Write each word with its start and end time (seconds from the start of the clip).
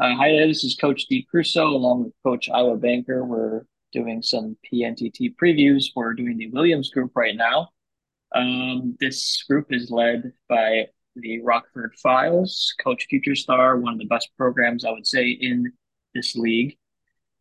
Uh, 0.00 0.14
hi, 0.14 0.30
this 0.46 0.62
is 0.62 0.76
Coach 0.76 1.06
D. 1.06 1.26
Crusoe 1.28 1.66
along 1.66 2.04
with 2.04 2.12
Coach 2.22 2.48
Iowa 2.48 2.76
Banker. 2.76 3.24
We're 3.24 3.64
doing 3.90 4.22
some 4.22 4.56
PNTT 4.72 5.34
previews. 5.34 5.86
We're 5.96 6.14
doing 6.14 6.36
the 6.36 6.48
Williams 6.50 6.90
group 6.90 7.10
right 7.16 7.34
now. 7.34 7.70
Um, 8.32 8.96
this 9.00 9.42
group 9.48 9.66
is 9.70 9.90
led 9.90 10.34
by 10.48 10.86
the 11.16 11.40
Rockford 11.42 11.96
Files, 12.00 12.76
Coach 12.80 13.06
Future 13.10 13.34
Star, 13.34 13.76
one 13.76 13.94
of 13.94 13.98
the 13.98 14.04
best 14.04 14.28
programs 14.36 14.84
I 14.84 14.92
would 14.92 15.06
say 15.06 15.30
in 15.30 15.72
this 16.14 16.36
league. 16.36 16.78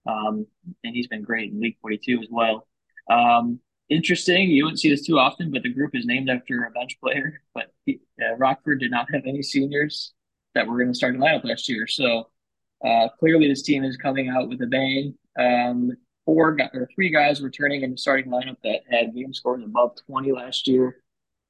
Um, 0.08 0.48
and 0.84 0.96
he's 0.96 1.08
been 1.08 1.22
great 1.22 1.52
in 1.52 1.62
League 1.62 1.78
42 1.80 2.22
as 2.24 2.28
well. 2.32 2.68
Um, 3.08 3.60
interesting, 3.88 4.50
you 4.50 4.64
wouldn't 4.64 4.80
see 4.80 4.90
this 4.90 5.06
too 5.06 5.20
often, 5.20 5.52
but 5.52 5.62
the 5.62 5.70
group 5.70 5.92
is 5.94 6.08
named 6.08 6.28
after 6.28 6.64
a 6.64 6.72
bench 6.72 7.00
player. 7.00 7.40
But 7.54 7.72
he, 7.86 8.00
uh, 8.20 8.36
Rockford 8.38 8.80
did 8.80 8.90
not 8.90 9.14
have 9.14 9.28
any 9.28 9.44
seniors 9.44 10.16
that 10.56 10.66
were 10.66 10.78
going 10.78 10.92
to 10.92 10.98
start 10.98 11.14
the 11.14 11.20
lineup 11.20 11.44
last 11.44 11.70
year. 11.70 11.86
So 11.86 12.30
uh, 12.86 13.10
clearly, 13.20 13.48
this 13.48 13.64
team 13.64 13.84
is 13.84 13.98
coming 13.98 14.30
out 14.30 14.50
with 14.50 14.62
a 14.62 14.68
bang. 14.68 15.16
Um, 15.40 15.92
four 16.26 16.58
or 16.74 16.90
three 16.94 17.10
guys 17.10 17.42
returning 17.42 17.84
in 17.84 17.92
the 17.92 17.98
starting 17.98 18.30
lineup 18.30 18.58
that 18.64 18.82
had 18.90 19.16
game 19.16 19.34
scores 19.34 19.64
above 19.64 19.96
20 20.08 20.32
last 20.34 20.68
year. 20.68 20.98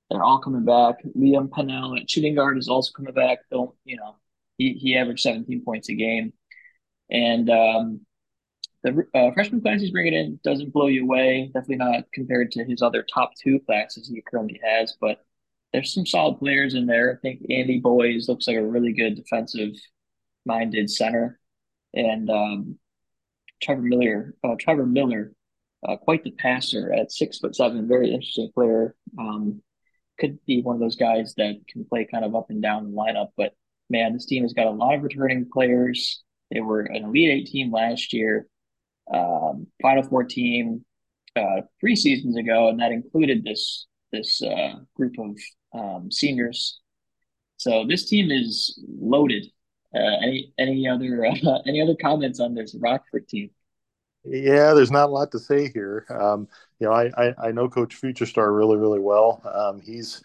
They're 0.10 0.24
all 0.24 0.40
coming 0.40 0.64
back. 0.64 1.04
Liam 1.18 1.52
Pennell 1.52 1.98
at 1.98 2.10
shooting 2.10 2.36
guard 2.36 2.58
is 2.58 2.70
also 2.70 2.92
coming 2.96 3.14
back. 3.14 3.40
Don't 3.52 3.74
you 3.84 3.98
know? 3.98 4.16
He 4.58 4.74
he 4.74 4.96
averaged 4.96 5.22
17 5.22 5.64
points 5.66 5.90
a 5.90 5.96
game, 5.96 6.32
and 7.10 7.50
um, 7.50 8.02
the 8.84 9.06
uh, 9.14 9.32
freshman 9.34 9.62
class 9.62 9.82
he's 9.82 9.92
bringing 9.92 10.14
in 10.14 10.40
doesn't 10.44 10.72
blow 10.72 10.88
you 10.88 11.04
away. 11.04 11.52
Definitely 11.54 11.78
not 11.78 12.04
compared 12.14 12.52
to 12.52 12.64
his 12.64 12.82
other 12.82 13.06
top 13.14 13.32
two 13.36 13.60
classes 13.66 14.08
he 14.08 14.22
currently 14.22 14.62
has, 14.64 14.96
but 15.02 15.26
there's 15.74 15.94
some 15.94 16.06
solid 16.06 16.40
players 16.40 16.74
in 16.74 16.86
there. 16.86 17.14
I 17.14 17.20
think 17.20 17.42
Andy 17.50 17.80
Boys 17.80 18.30
looks 18.30 18.48
like 18.48 18.58
a 18.58 18.66
really 18.66 18.94
good 18.94 19.16
defensive 19.16 19.74
minded 20.48 20.90
center, 20.90 21.40
and 21.94 22.30
um, 22.30 22.80
Trevor 23.62 23.84
Miller. 23.84 24.36
Uh, 24.44 24.56
Trevor 24.60 24.86
Miller, 24.86 25.34
uh, 25.88 25.98
quite 25.98 26.24
the 26.24 26.32
passer 26.32 26.92
at 26.92 27.12
six 27.12 27.38
foot 27.38 27.56
seven, 27.56 27.88
very 27.88 28.12
interesting 28.12 28.52
player. 28.54 28.96
Um, 29.20 29.62
could 30.20 30.44
be 30.46 30.62
one 30.62 30.76
of 30.76 30.80
those 30.82 30.96
guys 30.96 31.36
that 31.38 31.56
can 31.72 31.86
play 31.86 32.08
kind 32.12 32.26
of 32.26 32.36
up 32.36 32.50
and 32.50 32.62
down 32.62 32.90
the 32.90 32.98
lineup. 32.98 33.30
But 33.38 33.54
man, 33.90 34.14
this 34.14 34.26
team 34.26 34.44
has 34.44 34.54
got 34.54 34.66
a 34.66 34.72
lot 34.72 34.96
of 34.96 35.04
returning 35.04 35.48
players. 35.52 36.24
They 36.52 36.62
were 36.62 36.82
an 36.82 37.04
Elite 37.04 37.30
Eight 37.30 37.48
team 37.48 37.72
last 37.72 38.14
year, 38.14 38.48
um, 39.14 39.68
Final 39.82 40.04
Four 40.04 40.24
team 40.24 40.84
uh, 41.36 41.62
three 41.80 41.96
seasons 41.96 42.38
ago, 42.38 42.70
and 42.70 42.80
that 42.80 42.92
included 42.92 43.44
this 43.44 43.86
this 44.12 44.42
uh, 44.42 44.76
group 44.96 45.16
of 45.20 45.38
um, 45.78 46.12
seniors. 46.12 46.80
So 47.58 47.86
this 47.88 48.08
team 48.08 48.32
is 48.32 48.80
loaded 48.88 49.48
any 50.24 50.54
any 50.58 50.88
other 50.88 51.26
uh, 51.48 51.60
any 51.66 51.82
other 51.82 51.96
comments 52.02 52.40
on 52.40 52.54
this 52.54 52.76
Rockford 52.76 53.28
team? 53.28 53.50
Yeah, 54.24 54.74
there's 54.74 54.92
not 54.92 55.10
a 55.10 55.12
lot 55.12 55.32
to 55.32 55.40
say 55.40 55.70
here. 55.72 56.06
Um, 56.10 56.48
you 56.80 56.88
know, 56.88 56.94
I, 56.94 57.10
I, 57.18 57.48
I 57.48 57.52
know 57.52 57.70
Coach 57.70 57.96
Future 57.96 58.26
Star 58.26 58.52
really 58.52 58.78
really 58.78 59.00
well. 59.00 59.42
Um, 59.46 59.82
he's 59.82 60.22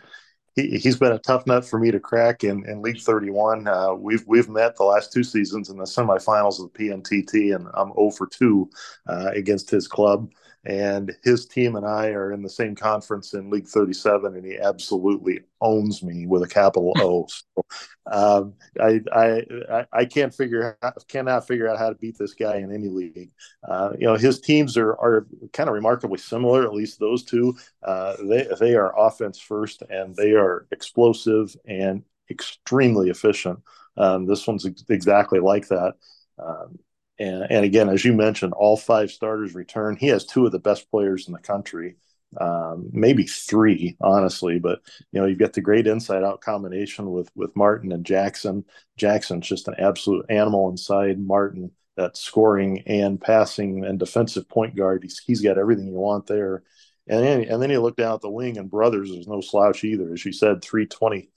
he, 0.55 0.79
he's 0.79 0.98
been 0.98 1.12
a 1.12 1.19
tough 1.19 1.47
nut 1.47 1.64
for 1.64 1.79
me 1.79 1.91
to 1.91 2.01
crack 2.01 2.45
in, 2.45 2.69
in 2.69 2.83
League 2.83 3.01
31. 3.01 3.67
Uh, 3.67 3.95
we've 3.95 4.25
we've 4.27 4.48
met 4.48 4.77
the 4.77 4.84
last 4.84 5.12
two 5.12 5.25
seasons 5.25 5.70
in 5.70 5.79
the 5.79 5.84
semifinals 5.84 6.62
of 6.62 6.73
the 6.73 6.79
PNTT, 6.79 7.55
and 7.55 7.69
I'm 7.75 7.92
0 7.95 8.11
for 8.11 8.27
2 8.27 8.70
uh, 9.09 9.31
against 9.34 9.70
his 9.70 9.89
club 9.89 10.31
and 10.65 11.13
his 11.25 11.47
team 11.47 11.75
and 11.75 11.85
I 11.85 12.09
are 12.09 12.33
in 12.33 12.43
the 12.43 12.49
same 12.49 12.75
conference 12.77 13.35
in 13.35 13.51
League 13.51 13.67
37, 13.67 14.37
and 14.37 14.47
he 14.47 14.59
absolutely 14.59 15.41
owns 15.61 16.03
me 16.03 16.27
with 16.27 16.43
a 16.43 16.49
capital 16.49 16.93
O. 16.99 17.27
So, 17.27 17.65
um, 18.11 18.55
I, 18.81 19.01
I 19.13 19.86
I 19.92 20.05
can't 20.05 20.35
figure 20.35 20.79
out, 20.83 21.07
cannot 21.09 21.47
figure 21.47 21.69
out 21.69 21.79
how 21.79 21.89
to 21.89 21.97
beat 21.97 22.17
this 22.19 22.35
guy 22.35 22.57
in 22.57 22.73
any 22.73 22.89
league. 22.89 23.31
Uh, 23.67 23.91
you 23.98 24.07
know, 24.07 24.14
his 24.14 24.41
teams 24.41 24.77
are 24.77 24.92
are 24.92 25.27
kind 25.53 25.69
of 25.69 25.75
remarkably 25.75 26.19
similar. 26.19 26.65
At 26.65 26.75
least 26.75 27.01
those 27.01 27.25
two, 27.25 27.57
uh, 27.83 28.17
they 28.23 28.47
they 28.61 28.75
are 28.75 28.97
offense 28.98 29.39
first, 29.39 29.83
and 29.91 30.15
they 30.15 30.33
are 30.33 30.67
explosive 30.70 31.57
and 31.67 32.05
extremely 32.31 33.11
efficient. 33.11 33.61
Um, 33.97 34.27
this 34.27 34.47
one's 34.47 34.67
ex- 34.67 34.85
exactly 34.89 35.41
like 35.41 35.69
that. 35.69 35.95
Um, 36.39 36.79
and, 37.18 37.46
and 37.50 37.64
again, 37.64 37.89
as 37.89 38.05
you 38.05 38.12
mentioned, 38.12 38.52
all 38.55 38.77
five 38.77 39.11
starters 39.11 39.55
return. 39.55 39.96
He 39.96 40.08
has 40.08 40.24
two 40.24 40.46
of 40.46 40.52
the 40.52 40.58
best 40.58 40.90
players 40.90 41.27
in 41.27 41.33
the 41.33 41.39
country, 41.39 41.96
um, 42.40 42.89
maybe 42.92 43.24
three, 43.24 43.96
honestly. 44.00 44.58
But 44.58 44.80
you 45.12 45.20
know, 45.20 45.27
you've 45.27 45.39
got 45.39 45.52
the 45.52 45.61
great 45.61 45.86
inside-out 45.86 46.40
combination 46.40 47.11
with 47.11 47.30
with 47.34 47.55
Martin 47.55 47.92
and 47.92 48.05
Jackson. 48.05 48.64
Jackson's 48.96 49.46
just 49.46 49.68
an 49.68 49.74
absolute 49.78 50.27
animal 50.30 50.70
inside. 50.70 51.18
Martin, 51.18 51.70
that 51.96 52.17
scoring 52.17 52.83
and 52.86 53.20
passing 53.20 53.84
and 53.84 53.98
defensive 53.98 54.48
point 54.48 54.74
guard. 54.74 55.02
He's 55.02 55.18
he's 55.18 55.42
got 55.42 55.58
everything 55.58 55.86
you 55.86 55.94
want 55.94 56.27
there. 56.27 56.62
And 57.08 57.24
then, 57.24 57.42
and 57.42 57.61
then 57.61 57.70
you 57.70 57.80
look 57.80 57.96
down 57.96 58.14
at 58.14 58.20
the 58.20 58.30
wing, 58.30 58.58
and 58.58 58.70
Brothers 58.70 59.11
is 59.11 59.27
no 59.27 59.40
slouch 59.40 59.83
either. 59.83 60.12
As 60.12 60.24
you 60.24 60.33
said, 60.33 60.62
320 60.62 61.29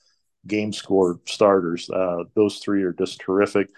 game 0.48 0.72
score 0.72 1.20
starters. 1.26 1.90
Uh, 1.90 2.26
those 2.36 2.60
three 2.60 2.84
are 2.84 2.94
just 2.94 3.20
terrific 3.20 3.70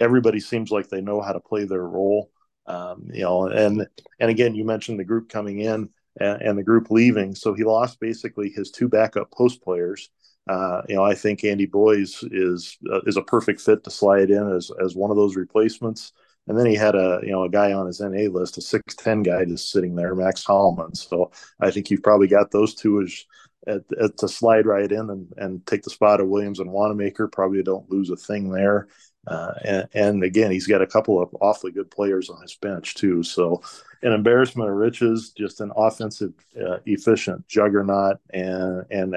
everybody 0.00 0.40
seems 0.40 0.70
like 0.70 0.88
they 0.88 1.00
know 1.00 1.20
how 1.20 1.32
to 1.32 1.40
play 1.40 1.64
their 1.64 1.86
role. 1.86 2.30
Um, 2.66 3.08
you 3.12 3.22
know, 3.22 3.46
and 3.46 3.86
and 4.20 4.30
again, 4.30 4.54
you 4.54 4.64
mentioned 4.64 4.98
the 4.98 5.04
group 5.04 5.28
coming 5.28 5.60
in 5.60 5.90
and, 6.18 6.42
and, 6.42 6.58
the 6.58 6.62
group 6.62 6.90
leaving, 6.90 7.34
so 7.34 7.52
he 7.52 7.62
lost 7.62 8.00
basically 8.00 8.48
his 8.48 8.70
two 8.70 8.88
backup 8.88 9.30
post 9.30 9.62
players. 9.62 10.08
Uh, 10.48 10.82
you 10.88 10.94
know, 10.94 11.04
I 11.04 11.14
think 11.14 11.44
Andy 11.44 11.66
Boys 11.66 12.22
is 12.30 12.78
uh, 12.90 13.00
is 13.06 13.16
a 13.16 13.22
perfect 13.22 13.60
fit 13.60 13.84
to 13.84 13.90
slide 13.90 14.30
in 14.30 14.50
as 14.50 14.70
as 14.82 14.94
one 14.94 15.10
of 15.10 15.16
those 15.16 15.36
replacements. 15.36 16.12
And 16.46 16.58
then 16.58 16.66
he 16.66 16.74
had 16.74 16.94
a 16.94 17.20
you 17.22 17.32
know 17.32 17.44
a 17.44 17.50
guy 17.50 17.72
on 17.72 17.86
his 17.86 18.00
NA 18.00 18.30
list, 18.30 18.58
a 18.58 18.62
six 18.62 18.94
ten 18.94 19.22
guy 19.22 19.44
just 19.44 19.70
sitting 19.70 19.94
there, 19.94 20.14
Max 20.14 20.44
Holloman. 20.44 20.96
So 20.96 21.32
I 21.60 21.70
think 21.70 21.90
you've 21.90 22.02
probably 22.02 22.28
got 22.28 22.50
those 22.50 22.74
two 22.74 23.02
as 23.02 23.24
at, 23.66 23.82
at, 24.00 24.16
to 24.18 24.28
slide 24.28 24.66
right 24.66 24.90
in 24.90 25.10
and, 25.10 25.32
and 25.36 25.66
take 25.66 25.82
the 25.82 25.90
spot 25.90 26.20
of 26.20 26.28
Williams 26.28 26.60
and 26.60 26.70
Wanamaker. 26.70 27.28
Probably 27.28 27.62
don't 27.62 27.90
lose 27.90 28.10
a 28.10 28.16
thing 28.16 28.50
there. 28.50 28.88
Uh, 29.26 29.52
and, 29.64 29.88
and, 29.94 30.22
again, 30.24 30.50
he's 30.50 30.66
got 30.66 30.82
a 30.82 30.86
couple 30.86 31.20
of 31.20 31.34
awfully 31.40 31.72
good 31.72 31.90
players 31.90 32.28
on 32.28 32.40
his 32.42 32.54
bench 32.54 32.94
too. 32.94 33.22
So, 33.22 33.62
an 34.02 34.12
embarrassment 34.12 34.68
of 34.68 34.76
riches, 34.76 35.32
just 35.36 35.60
an 35.60 35.72
offensive, 35.76 36.32
uh, 36.60 36.78
efficient 36.84 37.46
juggernaut, 37.48 38.18
and 38.30 38.84
and 38.90 39.14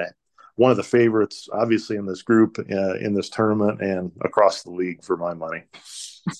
one 0.56 0.70
of 0.70 0.76
the 0.76 0.82
favorites, 0.82 1.48
obviously, 1.52 1.96
in 1.96 2.06
this 2.06 2.22
group, 2.22 2.58
uh, 2.58 2.94
in 2.94 3.14
this 3.14 3.28
tournament, 3.28 3.80
and 3.80 4.12
across 4.22 4.62
the 4.62 4.70
league 4.70 5.04
for 5.04 5.16
my 5.16 5.34
money. 5.34 5.64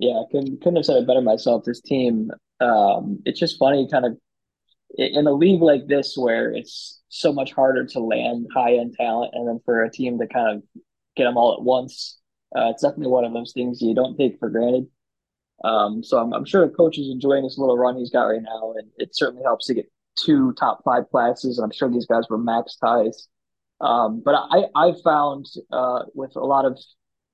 Yeah, 0.00 0.22
couldn't 0.30 0.58
couldn't 0.58 0.76
have 0.76 0.84
said 0.84 0.98
it 0.98 1.06
better 1.08 1.20
myself. 1.20 1.64
This 1.64 1.80
team, 1.80 2.30
um, 2.60 3.20
it's 3.24 3.40
just 3.40 3.58
funny, 3.58 3.88
kind 3.90 4.06
of 4.06 4.16
in 4.96 5.26
a 5.26 5.32
league 5.32 5.60
like 5.60 5.88
this 5.88 6.16
where 6.16 6.52
it's 6.52 7.00
so 7.08 7.32
much 7.32 7.52
harder 7.52 7.84
to 7.84 8.00
land 8.00 8.46
high 8.54 8.74
end 8.74 8.94
talent, 8.96 9.32
and 9.34 9.48
then 9.48 9.60
for 9.64 9.82
a 9.82 9.90
team 9.90 10.18
to 10.20 10.28
kind 10.28 10.56
of 10.56 10.62
get 11.16 11.24
them 11.24 11.36
all 11.36 11.54
at 11.54 11.62
once 11.62 12.17
uh, 12.56 12.70
it's 12.70 12.82
definitely 12.82 13.08
one 13.08 13.24
of 13.24 13.32
those 13.32 13.52
things 13.52 13.82
you 13.82 13.94
don't 13.94 14.16
take 14.16 14.38
for 14.38 14.48
granted. 14.48 14.86
Um, 15.64 16.02
so 16.02 16.18
I'm, 16.18 16.32
I'm 16.32 16.44
sure 16.44 16.66
the 16.66 16.74
coach 16.74 16.98
is 16.98 17.10
enjoying 17.10 17.42
this 17.42 17.58
little 17.58 17.76
run 17.76 17.96
he's 17.96 18.10
got 18.10 18.24
right 18.24 18.42
now, 18.42 18.74
and 18.76 18.88
it 18.96 19.14
certainly 19.14 19.42
helps 19.42 19.66
to 19.66 19.74
get 19.74 19.90
two 20.16 20.52
top 20.54 20.82
five 20.84 21.10
classes. 21.10 21.58
And 21.58 21.64
I'm 21.64 21.72
sure 21.72 21.90
these 21.90 22.06
guys 22.06 22.24
were 22.30 22.38
max 22.38 22.76
ties. 22.76 23.28
Um, 23.80 24.22
but 24.24 24.34
I 24.34 24.64
I 24.74 24.92
found 25.04 25.46
uh, 25.70 26.04
with 26.14 26.34
a 26.36 26.44
lot 26.44 26.64
of 26.64 26.78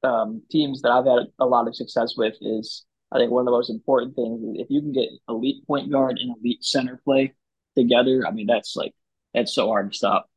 um, 0.03 0.43
teams 0.51 0.83
that 0.83 0.91
I've 0.91 1.07
had 1.07 1.29
a 1.39 1.47
lot 1.47 1.69
of 1.69 1.77
success 1.77 2.15
with 2.17 2.35
is 2.41 2.85
I 3.13 3.19
think 3.19 3.31
one 3.31 3.43
of 3.43 3.47
the 3.47 3.53
most 3.53 3.71
important 3.71 4.15
things 4.15 4.43
is 4.43 4.61
if 4.61 4.67
you 4.71 4.81
can 4.81 4.93
get 4.93 5.09
elite 5.29 5.67
point 5.67 5.91
guard 5.91 6.19
and 6.19 6.37
elite 6.37 6.63
center 6.65 7.01
play 7.05 7.35
together. 7.77 8.25
I 8.27 8.31
mean 8.31 8.47
that's 8.47 8.77
like 8.77 8.95
that's 9.33 9.55
so 9.55 9.69
hard 9.69 9.93
to 9.93 9.97
stop. 9.97 10.29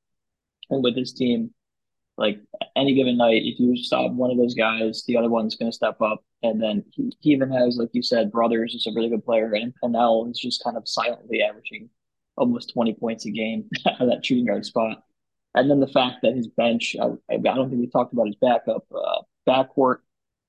And 0.70 0.84
with 0.84 0.96
this 0.96 1.14
team, 1.14 1.54
like 2.18 2.40
any 2.76 2.96
given 2.96 3.18
night, 3.18 3.44
if 3.46 3.60
you 3.60 3.76
stop 3.78 4.12
one 4.12 4.32
of 4.32 4.38
those 4.38 4.56
guys, 4.56 5.04
the 5.08 5.18
other 5.18 5.30
one's 5.30 5.56
going 5.56 5.72
to 5.72 5.76
step 5.76 6.02
up. 6.02 6.24
And 6.42 6.62
then 6.62 6.84
he, 6.92 7.12
he, 7.20 7.32
even 7.32 7.52
has, 7.52 7.78
like 7.78 7.90
you 7.94 8.02
said, 8.02 8.32
Brothers 8.32 8.74
is 8.74 8.88
a 8.88 8.92
really 8.96 9.10
good 9.10 9.26
player, 9.26 9.54
and 9.54 9.74
Pennell 9.82 10.28
is 10.30 10.40
just 10.40 10.64
kind 10.64 10.78
of 10.78 10.88
silently 10.88 11.42
averaging 11.42 11.90
almost 12.36 12.74
20 12.74 12.94
points 12.96 13.26
a 13.26 13.32
game 13.32 13.70
at 13.86 14.00
that 14.00 14.26
shooting 14.26 14.46
guard 14.46 14.66
spot. 14.66 15.04
And 15.56 15.70
then 15.70 15.80
the 15.80 15.88
fact 15.88 16.18
that 16.22 16.36
his 16.36 16.48
bench, 16.48 16.96
I, 17.02 17.08
I 17.32 17.38
don't 17.38 17.70
think 17.70 17.82
we 17.82 17.88
talked 17.88 18.14
about 18.14 18.28
his 18.28 18.36
backup 18.36 18.86
uh, 18.94 19.22
backcourt. 19.48 19.98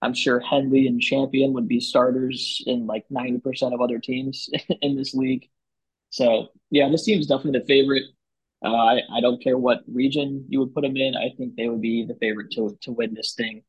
I'm 0.00 0.14
sure 0.14 0.38
Henley 0.38 0.86
and 0.86 1.00
Champion 1.00 1.54
would 1.54 1.66
be 1.66 1.80
starters 1.80 2.62
in 2.66 2.86
like 2.86 3.04
90% 3.10 3.74
of 3.74 3.80
other 3.80 3.98
teams 3.98 4.48
in 4.82 4.96
this 4.96 5.14
league. 5.14 5.48
So, 6.10 6.48
yeah, 6.70 6.88
this 6.88 7.04
team 7.04 7.18
is 7.18 7.26
definitely 7.26 7.60
the 7.60 7.66
favorite. 7.66 8.04
Uh, 8.64 8.75
I, 8.75 9.00
I 9.12 9.20
don't 9.20 9.43
care 9.43 9.56
what 9.56 9.81
region 9.87 10.44
you 10.49 10.60
would 10.60 10.75
put 10.75 10.82
them 10.82 10.96
in. 10.96 11.14
I 11.14 11.31
think 11.37 11.55
they 11.56 11.69
would 11.69 11.81
be 11.81 12.05
the 12.05 12.16
favorite 12.16 12.50
to 12.52 12.76
to 12.82 12.93
win 12.93 13.14
this 13.14 13.34
thing. 13.34 13.62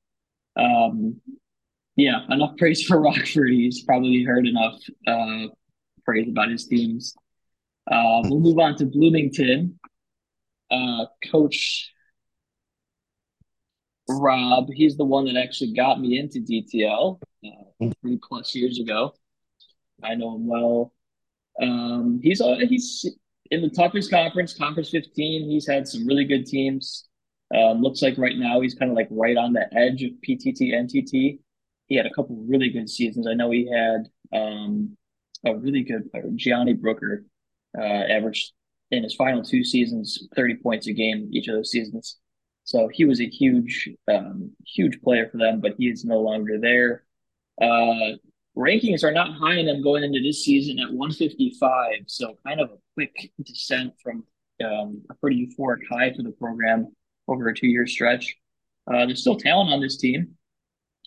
Um, 0.56 1.22
yeah, 1.96 2.26
enough 2.30 2.58
praise 2.58 2.84
for 2.88 3.00
Rockford. 3.00 3.52
He's 3.52 3.84
probably 3.84 4.24
heard 4.24 4.48
enough 4.48 4.80
uh, 5.08 5.54
praise 6.06 6.28
about 6.28 6.50
his 6.50 6.66
teams. 6.66 7.16
Uh, 7.90 8.22
we'll 8.26 8.40
move 8.40 8.60
on 8.60 8.76
to 8.78 8.86
Bloomington. 8.86 9.80
Uh, 10.72 11.06
Coach 11.32 11.92
Rob. 14.08 14.68
He's 14.72 14.98
the 14.98 15.06
one 15.06 15.26
that 15.26 15.36
actually 15.36 15.74
got 15.74 16.00
me 16.00 16.20
into 16.20 16.40
DTL 16.40 17.20
uh, 17.46 17.90
three 18.02 18.20
plus 18.28 18.56
years 18.56 18.80
ago. 18.80 19.14
I 20.04 20.16
know 20.16 20.36
him 20.36 20.48
well. 20.48 20.94
Um, 21.62 22.20
he's 22.24 22.42
uh, 22.42 22.58
he's 22.68 23.06
in 23.52 23.62
the 23.62 23.70
toughest 23.70 24.12
conference, 24.12 24.54
Conference 24.54 24.90
15. 24.90 25.50
He's 25.50 25.68
had 25.68 25.88
some 25.88 26.06
really 26.06 26.26
good 26.26 26.46
teams. 26.46 27.08
Um, 27.56 27.82
looks 27.82 28.02
like 28.02 28.18
right 28.18 28.38
now 28.38 28.62
he's 28.62 28.76
kind 28.76 28.92
of 28.92 28.96
like 28.96 29.08
right 29.10 29.36
on 29.36 29.54
the 29.54 29.66
edge 29.76 30.04
of 30.04 30.12
PTT 30.28 30.72
NTT. 30.72 31.40
He 31.88 31.96
had 31.96 32.06
a 32.06 32.14
couple 32.14 32.36
really 32.48 32.70
good 32.70 32.90
seasons. 32.90 33.28
I 33.28 33.34
know 33.34 33.50
he 33.50 33.68
had 33.68 34.08
um, 34.32 34.96
a 35.44 35.56
really 35.56 35.84
good 35.84 36.12
player, 36.12 36.30
Gianni 36.36 36.74
Brooker, 36.74 37.26
uh, 37.76 37.82
averaged 37.82 38.54
in 38.92 39.04
his 39.04 39.16
final 39.16 39.44
two 39.44 39.64
seasons 39.64 40.28
30 40.36 40.58
points 40.58 40.88
a 40.88 40.94
game 40.94 41.30
each 41.32 41.48
of 41.48 41.56
those 41.56 41.72
seasons. 41.72 42.18
So 42.66 42.88
he 42.92 43.06
was 43.06 43.20
a 43.20 43.28
huge, 43.28 43.90
um, 44.08 44.52
huge 44.66 45.02
player 45.02 45.28
for 45.32 45.38
them, 45.38 45.60
but 45.60 45.74
he 45.80 45.90
is 45.90 46.06
no 46.06 46.20
longer 46.20 46.60
there. 46.60 47.04
Uh, 47.60 48.18
rankings 48.58 49.04
are 49.04 49.12
not 49.12 49.34
high 49.34 49.56
enough 49.56 49.84
going 49.84 50.04
into 50.04 50.22
this 50.22 50.44
season 50.44 50.80
at 50.80 50.92
155. 50.92 52.04
So 52.08 52.38
kind 52.46 52.60
of 52.60 52.72
a 52.72 52.78
quick 52.96 53.32
descent 53.44 53.94
from 54.02 54.24
um, 54.64 55.02
a 55.10 55.14
pretty 55.16 55.48
euphoric 55.48 55.82
high 55.90 56.14
for 56.14 56.24
the 56.24 56.32
program 56.32 56.94
over 57.28 57.48
a 57.48 57.56
two 57.56 57.68
year 57.68 57.88
stretch. 57.88 58.36
Uh, 58.92 59.06
there's 59.06 59.22
still 59.22 59.38
talent 59.38 59.72
on 59.72 59.82
this 59.82 59.98
team, 59.98 60.36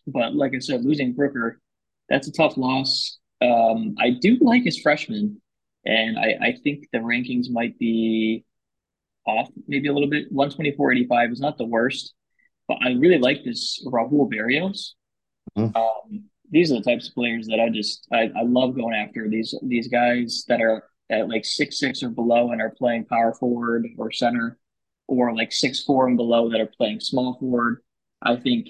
but 0.06 0.34
like 0.34 0.54
I 0.54 0.60
said, 0.60 0.84
losing 0.84 1.12
Brooker, 1.12 1.60
that's 2.08 2.28
a 2.28 2.32
tough 2.32 2.56
loss. 2.56 3.18
Um, 3.40 3.96
I 3.98 4.10
do 4.10 4.38
like 4.40 4.62
his 4.62 4.80
freshman, 4.80 5.40
and 5.84 6.16
I, 6.18 6.36
I 6.40 6.56
think 6.62 6.86
the 6.92 6.98
rankings 6.98 7.50
might 7.50 7.76
be 7.78 8.44
off 9.26 9.48
maybe 9.66 9.88
a 9.88 9.92
little 9.92 10.08
bit. 10.08 10.32
124.85 10.32 11.32
is 11.32 11.40
not 11.40 11.58
the 11.58 11.66
worst, 11.66 12.14
but 12.68 12.78
I 12.82 12.92
really 12.92 13.18
like 13.18 13.42
this 13.44 13.84
Raul 13.86 14.30
Berrios. 14.30 14.90
Mm-hmm. 15.58 15.76
Um, 15.76 16.24
these 16.52 16.70
are 16.70 16.76
the 16.76 16.82
types 16.82 17.08
of 17.08 17.14
players 17.14 17.46
that 17.48 17.58
I 17.58 17.70
just 17.70 18.06
I, 18.12 18.30
I 18.36 18.42
love 18.42 18.76
going 18.76 18.94
after 18.94 19.28
these 19.28 19.54
these 19.62 19.88
guys 19.88 20.44
that 20.48 20.60
are 20.60 20.84
at 21.10 21.28
like 21.28 21.44
six 21.44 21.78
six 21.80 22.02
or 22.02 22.10
below 22.10 22.52
and 22.52 22.60
are 22.60 22.70
playing 22.70 23.06
power 23.06 23.34
forward 23.34 23.86
or 23.98 24.12
center, 24.12 24.58
or 25.08 25.34
like 25.34 25.50
six 25.50 25.82
four 25.82 26.06
and 26.06 26.16
below 26.16 26.50
that 26.50 26.60
are 26.60 26.70
playing 26.76 27.00
small 27.00 27.38
forward. 27.40 27.82
I 28.22 28.36
think 28.36 28.68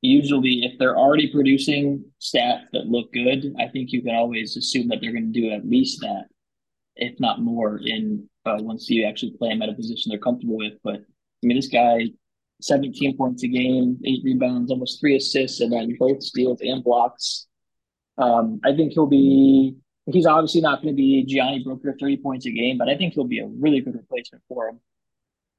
usually 0.00 0.64
if 0.64 0.78
they're 0.78 0.96
already 0.96 1.30
producing 1.30 2.04
stats 2.20 2.66
that 2.72 2.86
look 2.86 3.12
good, 3.12 3.54
I 3.58 3.68
think 3.68 3.92
you 3.92 4.02
can 4.02 4.14
always 4.14 4.56
assume 4.56 4.88
that 4.88 5.00
they're 5.00 5.12
going 5.12 5.32
to 5.32 5.40
do 5.40 5.50
at 5.50 5.68
least 5.68 6.00
that, 6.00 6.26
if 6.94 7.18
not 7.18 7.42
more, 7.42 7.80
in 7.84 8.28
uh, 8.44 8.58
once 8.60 8.88
you 8.88 9.04
actually 9.04 9.32
play 9.32 9.48
them 9.48 9.62
at 9.62 9.68
a 9.68 9.74
position 9.74 10.10
they're 10.10 10.18
comfortable 10.18 10.56
with. 10.56 10.74
But 10.84 10.96
I 10.96 11.42
mean, 11.42 11.56
this 11.56 11.68
guy 11.68 12.06
17 12.60 13.16
points 13.16 13.42
a 13.42 13.48
game, 13.48 13.98
eight 14.04 14.22
rebounds, 14.24 14.70
almost 14.70 15.00
three 15.00 15.16
assists, 15.16 15.60
and 15.60 15.72
then 15.72 15.96
both 15.98 16.22
steals 16.22 16.60
and 16.62 16.82
blocks. 16.82 17.46
Um, 18.18 18.60
I 18.64 18.74
think 18.74 18.92
he'll 18.92 19.06
be. 19.06 19.76
He's 20.06 20.26
obviously 20.26 20.60
not 20.60 20.82
going 20.82 20.94
to 20.94 20.96
be 20.96 21.24
Gianni 21.24 21.64
Brooker 21.64 21.96
30 21.98 22.18
points 22.18 22.46
a 22.46 22.50
game, 22.50 22.78
but 22.78 22.88
I 22.88 22.96
think 22.96 23.14
he'll 23.14 23.24
be 23.24 23.40
a 23.40 23.46
really 23.46 23.80
good 23.80 23.96
replacement 23.96 24.44
for 24.48 24.68
him. 24.68 24.80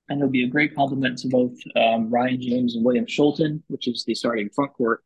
And 0.08 0.20
he'll 0.20 0.30
be 0.30 0.46
a 0.46 0.48
great 0.48 0.74
complement 0.74 1.18
to 1.20 1.28
both 1.28 1.52
um, 1.76 2.10
Ryan 2.10 2.42
James 2.42 2.76
and 2.76 2.86
William 2.86 3.06
Schulten, 3.06 3.62
which 3.68 3.90
is 3.90 4.06
the 4.06 4.16
starting 4.16 4.50
front 4.56 4.72
court 4.72 5.04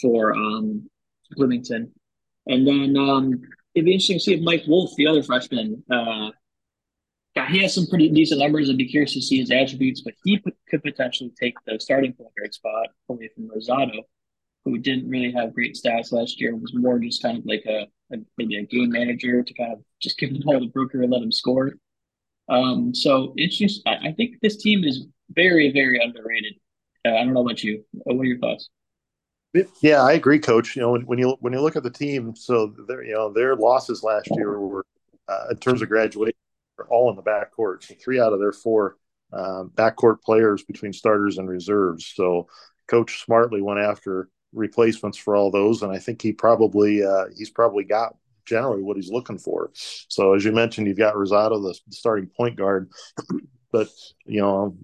for 0.00 0.32
um, 0.32 0.88
Bloomington. 1.32 1.92
And 2.46 2.66
then 2.66 2.96
um, 2.96 3.42
it'd 3.74 3.84
be 3.84 3.92
interesting 3.92 4.16
to 4.16 4.24
see 4.24 4.34
if 4.34 4.40
Mike 4.40 4.64
Wolf, 4.66 4.92
the 4.96 5.08
other 5.08 5.22
freshman, 5.22 5.84
uh, 5.90 6.30
yeah, 7.36 7.50
he 7.50 7.62
has 7.62 7.74
some 7.74 7.86
pretty 7.86 8.08
decent 8.10 8.40
numbers. 8.40 8.70
I'd 8.70 8.76
be 8.76 8.88
curious 8.88 9.12
to 9.14 9.22
see 9.22 9.40
his 9.40 9.50
attributes, 9.50 10.02
but 10.02 10.14
he 10.24 10.38
could 10.68 10.82
potentially 10.82 11.32
take 11.40 11.54
the 11.66 11.80
starting 11.80 12.12
point 12.12 12.30
guard 12.38 12.54
spot 12.54 12.88
away 13.08 13.28
from 13.34 13.48
Rosado, 13.48 14.02
who 14.64 14.78
didn't 14.78 15.08
really 15.08 15.32
have 15.32 15.54
great 15.54 15.74
stats 15.74 16.12
last 16.12 16.40
year. 16.40 16.54
Was 16.54 16.72
more 16.74 16.98
just 17.00 17.22
kind 17.22 17.38
of 17.38 17.44
like 17.44 17.64
a, 17.66 17.86
a 18.12 18.18
maybe 18.38 18.56
a 18.56 18.62
game 18.62 18.90
manager 18.90 19.42
to 19.42 19.54
kind 19.54 19.72
of 19.72 19.80
just 20.00 20.18
give 20.18 20.32
the 20.32 20.40
ball 20.40 20.60
to 20.60 20.66
Brooker 20.68 21.02
and 21.02 21.10
let 21.10 21.22
him 21.22 21.32
score. 21.32 21.72
Um, 22.48 22.94
so 22.94 23.32
it's 23.36 23.58
just 23.58 23.82
I, 23.86 24.08
I 24.08 24.12
think 24.12 24.36
this 24.40 24.56
team 24.58 24.84
is 24.84 25.06
very 25.30 25.72
very 25.72 26.00
underrated. 26.00 26.54
Uh, 27.04 27.16
I 27.16 27.24
don't 27.24 27.34
know 27.34 27.40
about 27.40 27.64
you. 27.64 27.84
What 27.92 28.22
are 28.22 28.24
your 28.24 28.38
thoughts? 28.38 28.68
Yeah, 29.80 30.02
I 30.02 30.12
agree, 30.12 30.38
Coach. 30.38 30.76
You 30.76 30.82
know, 30.82 30.92
when, 30.92 31.02
when 31.02 31.18
you 31.18 31.36
when 31.40 31.52
you 31.52 31.60
look 31.60 31.74
at 31.74 31.82
the 31.82 31.90
team, 31.90 32.36
so 32.36 32.74
their 32.86 33.02
you 33.02 33.14
know 33.14 33.32
their 33.32 33.56
losses 33.56 34.04
last 34.04 34.28
year 34.36 34.60
were 34.60 34.86
uh, 35.26 35.46
in 35.50 35.56
terms 35.56 35.82
of 35.82 35.88
graduation 35.88 36.34
all 36.88 37.10
in 37.10 37.16
the 37.16 37.22
backcourt. 37.22 37.84
So 37.84 37.94
three 37.94 38.20
out 38.20 38.32
of 38.32 38.40
their 38.40 38.52
four 38.52 38.96
um, 39.32 39.70
backcourt 39.74 40.22
players 40.22 40.62
between 40.62 40.92
starters 40.92 41.38
and 41.38 41.48
reserves. 41.48 42.12
So 42.14 42.48
Coach 42.88 43.24
smartly 43.24 43.62
went 43.62 43.80
after 43.80 44.28
replacements 44.52 45.18
for 45.18 45.34
all 45.34 45.50
those, 45.50 45.82
and 45.82 45.92
I 45.92 45.98
think 45.98 46.22
he 46.22 46.32
probably 46.32 47.04
uh, 47.04 47.26
he's 47.36 47.50
probably 47.50 47.84
got 47.84 48.16
generally 48.44 48.82
what 48.82 48.96
he's 48.96 49.10
looking 49.10 49.38
for. 49.38 49.70
So 49.74 50.34
as 50.34 50.44
you 50.44 50.52
mentioned, 50.52 50.86
you've 50.86 50.98
got 50.98 51.14
Rosado, 51.14 51.62
the 51.62 51.78
starting 51.90 52.26
point 52.26 52.56
guard. 52.56 52.90
but 53.72 53.88
you 54.24 54.40
know, 54.40 54.76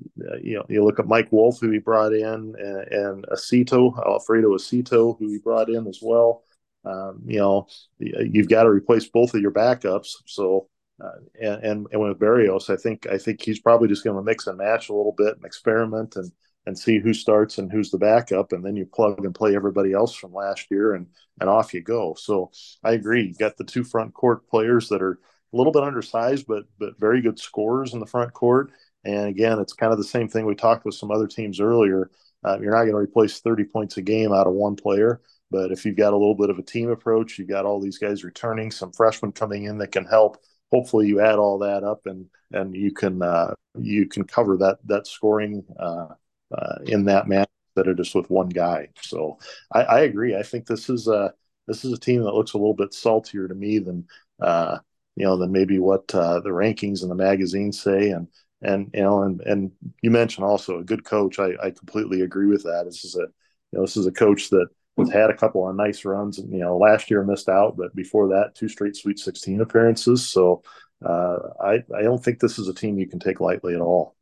you 0.42 0.56
know, 0.56 0.66
you 0.68 0.84
look 0.84 0.98
at 0.98 1.06
Mike 1.06 1.30
Wolf, 1.30 1.60
who 1.60 1.70
he 1.70 1.78
brought 1.78 2.12
in, 2.12 2.24
and, 2.58 2.92
and 2.92 3.24
Alfredo 3.30 4.54
Acito, 4.54 5.16
who 5.18 5.28
he 5.28 5.38
brought 5.38 5.70
in 5.70 5.86
as 5.86 6.00
well. 6.02 6.42
Um, 6.84 7.22
you 7.26 7.38
know, 7.38 7.68
you've 7.98 8.48
got 8.48 8.64
to 8.64 8.70
replace 8.70 9.06
both 9.06 9.34
of 9.34 9.42
your 9.42 9.52
backups. 9.52 10.16
So 10.26 10.68
uh, 11.00 11.12
and, 11.40 11.86
and, 11.90 12.00
with 12.00 12.18
Barrios, 12.18 12.68
I 12.68 12.76
think 12.76 13.06
I 13.06 13.16
think 13.16 13.40
he's 13.42 13.60
probably 13.60 13.88
just 13.88 14.04
going 14.04 14.16
to 14.16 14.22
mix 14.22 14.46
and 14.46 14.58
match 14.58 14.88
a 14.88 14.94
little 14.94 15.14
bit 15.16 15.36
and 15.36 15.44
experiment 15.44 16.16
and 16.16 16.30
and 16.66 16.78
see 16.78 16.98
who 16.98 17.14
starts 17.14 17.56
and 17.56 17.72
who's 17.72 17.90
the 17.90 17.98
backup, 17.98 18.52
and 18.52 18.64
then 18.64 18.76
you 18.76 18.84
plug 18.84 19.24
and 19.24 19.34
play 19.34 19.56
everybody 19.56 19.92
else 19.92 20.14
from 20.14 20.34
last 20.34 20.66
year, 20.70 20.94
and 20.94 21.06
and 21.40 21.48
off 21.48 21.72
you 21.72 21.80
go. 21.80 22.14
So 22.18 22.50
I 22.84 22.92
agree. 22.92 23.28
You 23.28 23.34
got 23.34 23.56
the 23.56 23.64
two 23.64 23.84
front 23.84 24.12
court 24.12 24.46
players 24.48 24.88
that 24.90 25.02
are 25.02 25.18
a 25.52 25.56
little 25.56 25.72
bit 25.72 25.82
undersized, 25.82 26.46
but 26.46 26.64
but 26.78 27.00
very 27.00 27.22
good 27.22 27.38
scorers 27.38 27.94
in 27.94 28.00
the 28.00 28.06
front 28.06 28.32
court. 28.32 28.70
And 29.04 29.28
again, 29.28 29.58
it's 29.58 29.72
kind 29.72 29.92
of 29.92 29.98
the 29.98 30.04
same 30.04 30.28
thing 30.28 30.44
we 30.44 30.54
talked 30.54 30.84
with 30.84 30.94
some 30.94 31.10
other 31.10 31.26
teams 31.26 31.60
earlier. 31.60 32.10
Uh, 32.44 32.58
you're 32.60 32.72
not 32.72 32.82
going 32.84 32.92
to 32.92 32.96
replace 32.96 33.40
30 33.40 33.64
points 33.64 33.96
a 33.96 34.02
game 34.02 34.32
out 34.32 34.46
of 34.46 34.52
one 34.52 34.76
player, 34.76 35.20
but 35.50 35.72
if 35.72 35.84
you've 35.84 35.96
got 35.96 36.12
a 36.12 36.16
little 36.16 36.34
bit 36.34 36.50
of 36.50 36.58
a 36.58 36.62
team 36.62 36.90
approach, 36.90 37.38
you've 37.38 37.48
got 37.48 37.64
all 37.64 37.80
these 37.80 37.98
guys 37.98 38.24
returning, 38.24 38.70
some 38.70 38.92
freshmen 38.92 39.32
coming 39.32 39.64
in 39.64 39.78
that 39.78 39.92
can 39.92 40.04
help 40.04 40.38
hopefully 40.70 41.06
you 41.06 41.20
add 41.20 41.38
all 41.38 41.58
that 41.58 41.84
up 41.84 42.06
and 42.06 42.26
and 42.52 42.74
you 42.74 42.92
can 42.92 43.22
uh, 43.22 43.54
you 43.78 44.06
can 44.06 44.24
cover 44.24 44.56
that 44.56 44.78
that 44.86 45.06
scoring 45.06 45.64
uh, 45.78 46.08
uh, 46.56 46.76
in 46.86 47.04
that 47.04 47.28
match 47.28 47.48
that 47.76 47.88
are 47.88 47.94
just 47.94 48.14
with 48.14 48.28
one 48.30 48.48
guy. 48.48 48.88
So 49.00 49.38
I, 49.72 49.82
I, 49.82 50.00
agree. 50.00 50.36
I 50.36 50.42
think 50.42 50.66
this 50.66 50.90
is 50.90 51.06
a 51.06 51.32
this 51.68 51.84
is 51.84 51.92
a 51.92 51.98
team 51.98 52.22
that 52.22 52.34
looks 52.34 52.52
a 52.52 52.58
little 52.58 52.74
bit 52.74 52.92
saltier 52.92 53.46
to 53.46 53.54
me 53.54 53.78
than 53.78 54.06
uh, 54.40 54.78
you 55.16 55.24
know 55.24 55.36
than 55.36 55.52
maybe 55.52 55.78
what 55.78 56.12
uh, 56.14 56.40
the 56.40 56.50
rankings 56.50 57.02
and 57.02 57.10
the 57.10 57.16
magazines 57.16 57.80
say. 57.80 58.10
And 58.10 58.28
and 58.62 58.90
you 58.92 59.02
know 59.02 59.22
and 59.22 59.40
and 59.42 59.72
you 60.02 60.10
mentioned 60.10 60.44
also 60.44 60.78
a 60.78 60.84
good 60.84 61.04
coach. 61.04 61.38
I, 61.38 61.52
I 61.62 61.70
completely 61.70 62.22
agree 62.22 62.46
with 62.46 62.64
that. 62.64 62.84
This 62.86 63.04
is 63.04 63.14
a 63.16 63.20
you 63.20 63.78
know 63.78 63.82
this 63.82 63.96
is 63.96 64.06
a 64.06 64.12
coach 64.12 64.50
that 64.50 64.68
has 65.00 65.10
had 65.10 65.30
a 65.30 65.36
couple 65.36 65.68
of 65.68 65.76
nice 65.76 66.04
runs. 66.04 66.38
And, 66.38 66.52
you 66.52 66.60
know, 66.60 66.76
last 66.76 67.10
year 67.10 67.24
missed 67.24 67.48
out, 67.48 67.76
but 67.76 67.94
before 67.94 68.28
that, 68.28 68.54
two 68.54 68.68
straight 68.68 68.96
Sweet 68.96 69.18
16 69.18 69.60
appearances. 69.60 70.30
So 70.30 70.62
uh, 71.04 71.38
I, 71.60 71.84
I 71.96 72.02
don't 72.02 72.22
think 72.22 72.38
this 72.38 72.58
is 72.58 72.68
a 72.68 72.74
team 72.74 72.98
you 72.98 73.08
can 73.08 73.18
take 73.18 73.40
lightly 73.40 73.74
at 73.74 73.80
all. 73.80 74.16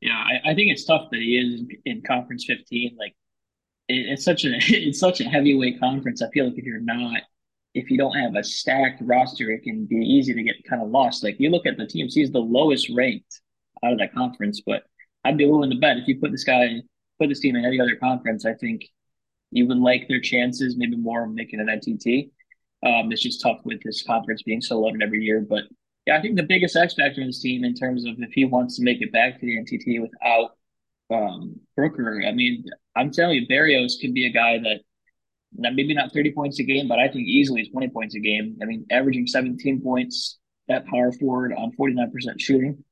Yeah, 0.00 0.16
I, 0.16 0.50
I 0.50 0.54
think 0.54 0.70
it's 0.70 0.84
tough 0.84 1.08
that 1.10 1.20
he 1.20 1.38
is 1.38 1.62
in 1.84 2.02
Conference 2.02 2.44
15. 2.46 2.96
Like, 2.98 3.14
it, 3.88 4.06
it's 4.10 4.24
such 4.24 4.44
a 4.44 4.50
it's 4.68 5.00
such 5.00 5.20
a 5.20 5.24
heavyweight 5.24 5.80
conference. 5.80 6.22
I 6.22 6.30
feel 6.30 6.46
like 6.46 6.58
if 6.58 6.64
you're 6.64 6.80
not 6.80 7.22
if 7.74 7.90
you 7.90 7.98
don't 7.98 8.16
have 8.16 8.36
a 8.36 8.44
stacked 8.44 9.02
roster, 9.02 9.50
it 9.50 9.64
can 9.64 9.84
be 9.84 9.96
easy 9.96 10.32
to 10.32 10.42
get 10.42 10.54
kind 10.68 10.80
of 10.80 10.88
lost. 10.88 11.24
Like 11.24 11.40
you 11.40 11.50
look 11.50 11.66
at 11.66 11.76
the 11.76 11.86
teams, 11.86 12.14
he's 12.14 12.30
the 12.30 12.38
lowest 12.38 12.88
ranked 12.94 13.40
out 13.84 13.92
of 13.92 13.98
that 13.98 14.14
conference, 14.14 14.62
but 14.64 14.84
I'd 15.24 15.36
be 15.36 15.46
willing 15.46 15.70
to 15.70 15.76
bet 15.76 15.96
if 15.96 16.06
you 16.06 16.20
put 16.20 16.30
this 16.30 16.44
guy, 16.44 16.82
put 17.18 17.28
this 17.28 17.40
team 17.40 17.56
in 17.56 17.64
any 17.64 17.80
other 17.80 17.96
conference, 17.96 18.46
I 18.46 18.54
think 18.54 18.84
you 19.54 19.68
would 19.68 19.78
like 19.78 20.08
their 20.08 20.20
chances 20.20 20.76
maybe 20.76 20.96
more 20.96 21.24
of 21.24 21.30
making 21.30 21.60
an 21.60 21.68
NTT. 21.68 22.30
Um, 22.84 23.12
it's 23.12 23.22
just 23.22 23.40
tough 23.40 23.60
with 23.64 23.80
this 23.82 24.02
conference 24.02 24.42
being 24.42 24.60
so 24.60 24.80
loaded 24.80 25.00
every 25.00 25.22
year. 25.22 25.46
But 25.48 25.62
yeah, 26.06 26.18
I 26.18 26.20
think 26.20 26.36
the 26.36 26.42
biggest 26.42 26.76
X 26.76 26.94
factor 26.94 27.20
in 27.20 27.28
this 27.28 27.40
team 27.40 27.64
in 27.64 27.72
terms 27.72 28.04
of 28.04 28.16
if 28.18 28.32
he 28.32 28.44
wants 28.44 28.76
to 28.76 28.82
make 28.82 29.00
it 29.00 29.12
back 29.12 29.38
to 29.38 29.46
the 29.46 29.56
NTT 29.58 30.02
without 30.02 30.56
um, 31.08 31.60
Brooker, 31.76 32.20
I 32.26 32.32
mean, 32.32 32.64
I'm 32.96 33.12
telling 33.12 33.36
you, 33.36 33.46
Barrios 33.46 33.96
could 34.00 34.12
be 34.12 34.26
a 34.26 34.32
guy 34.32 34.58
that 34.58 34.80
maybe 35.56 35.94
not 35.94 36.12
30 36.12 36.32
points 36.32 36.58
a 36.58 36.64
game, 36.64 36.88
but 36.88 36.98
I 36.98 37.06
think 37.06 37.28
easily 37.28 37.64
20 37.70 37.90
points 37.90 38.16
a 38.16 38.20
game. 38.20 38.58
I 38.60 38.64
mean, 38.64 38.84
averaging 38.90 39.28
17 39.28 39.82
points 39.82 40.38
at 40.68 40.84
power 40.86 41.12
forward 41.12 41.52
on 41.56 41.70
49% 41.78 42.10
shooting. 42.38 42.82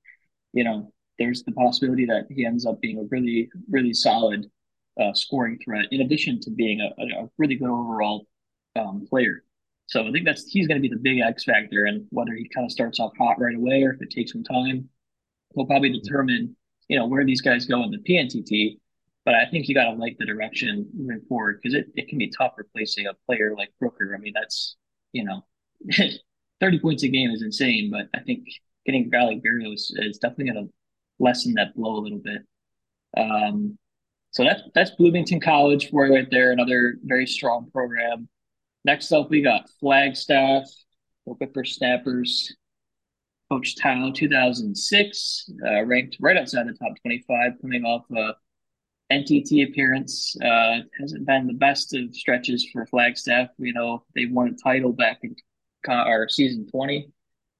You 0.52 0.62
know, 0.62 0.92
there's 1.18 1.42
the 1.42 1.52
possibility 1.52 2.06
that 2.06 2.26
he 2.30 2.46
ends 2.46 2.66
up 2.66 2.80
being 2.80 2.98
a 2.98 3.08
really, 3.10 3.50
really 3.68 3.94
solid 3.94 4.46
uh, 5.00 5.12
scoring 5.14 5.58
threat, 5.64 5.86
in 5.90 6.00
addition 6.00 6.40
to 6.40 6.50
being 6.50 6.80
a, 6.80 6.88
a 7.02 7.28
really 7.38 7.56
good 7.56 7.68
overall 7.68 8.26
um, 8.76 9.06
player. 9.08 9.44
So 9.86 10.06
I 10.06 10.12
think 10.12 10.24
that's 10.24 10.46
he's 10.46 10.66
going 10.66 10.80
to 10.80 10.88
be 10.88 10.94
the 10.94 11.00
big 11.00 11.20
X 11.20 11.44
factor, 11.44 11.84
and 11.84 12.06
whether 12.10 12.32
he 12.34 12.48
kind 12.48 12.64
of 12.64 12.72
starts 12.72 13.00
off 13.00 13.12
hot 13.18 13.40
right 13.40 13.56
away 13.56 13.82
or 13.82 13.92
if 13.92 14.02
it 14.02 14.10
takes 14.10 14.32
some 14.32 14.44
time, 14.44 14.88
will 15.54 15.66
probably 15.66 15.92
determine 15.92 16.56
you 16.88 16.98
know 16.98 17.06
where 17.06 17.24
these 17.24 17.40
guys 17.40 17.66
go 17.66 17.82
in 17.84 17.90
the 17.90 17.98
PNTT. 17.98 18.78
but 19.24 19.34
I 19.34 19.46
think 19.50 19.68
you 19.68 19.74
got 19.74 19.84
to 19.84 19.92
like 19.92 20.16
the 20.18 20.26
direction 20.26 20.88
moving 20.94 21.22
forward 21.28 21.60
because 21.62 21.74
it, 21.74 21.86
it 21.96 22.08
can 22.08 22.18
be 22.18 22.30
tough 22.30 22.54
replacing 22.56 23.06
a 23.06 23.14
player 23.26 23.54
like 23.56 23.70
Brooker. 23.80 24.14
I 24.14 24.18
mean, 24.18 24.32
that's, 24.34 24.76
you 25.12 25.24
know, 25.24 25.44
30 26.60 26.80
points 26.80 27.02
a 27.02 27.08
game 27.08 27.30
is 27.30 27.42
insane, 27.42 27.90
but 27.90 28.08
I 28.18 28.22
think 28.22 28.46
getting 28.84 29.10
Valley 29.10 29.40
Berrios 29.44 29.92
is 29.96 30.18
definitely 30.18 30.52
going 30.52 30.66
to 30.66 30.72
lessen 31.18 31.54
that 31.54 31.74
blow 31.74 31.96
a 31.96 32.00
little 32.02 32.18
bit. 32.18 32.42
Um, 33.16 33.78
so 34.32 34.44
that's 34.44 34.62
that's 34.74 34.90
Bloomington 34.92 35.40
College 35.40 35.90
for 35.90 36.08
right 36.08 36.28
there, 36.30 36.52
another 36.52 36.96
very 37.04 37.26
strong 37.26 37.70
program. 37.70 38.28
Next 38.84 39.12
up, 39.12 39.30
we 39.30 39.42
got 39.42 39.70
Flagstaff, 39.80 40.64
the 41.26 41.34
Whippersnappers. 41.34 42.54
Coach 43.50 43.76
Tao, 43.76 44.10
2006, 44.14 45.50
uh, 45.66 45.84
ranked 45.84 46.16
right 46.20 46.38
outside 46.38 46.66
the 46.66 46.72
top 46.72 46.96
25, 47.02 47.52
coming 47.60 47.84
off 47.84 48.06
a 48.16 48.34
NTT 49.12 49.68
appearance. 49.68 50.34
Uh, 50.42 50.78
hasn't 50.98 51.26
been 51.26 51.46
the 51.46 51.52
best 51.52 51.94
of 51.94 52.14
stretches 52.14 52.66
for 52.72 52.86
Flagstaff. 52.86 53.48
You 53.58 53.74
know, 53.74 54.04
they 54.14 54.24
won 54.24 54.48
a 54.48 54.54
title 54.54 54.94
back 54.94 55.18
in 55.22 55.36
our 55.86 56.30
season 56.30 56.66
20. 56.66 57.10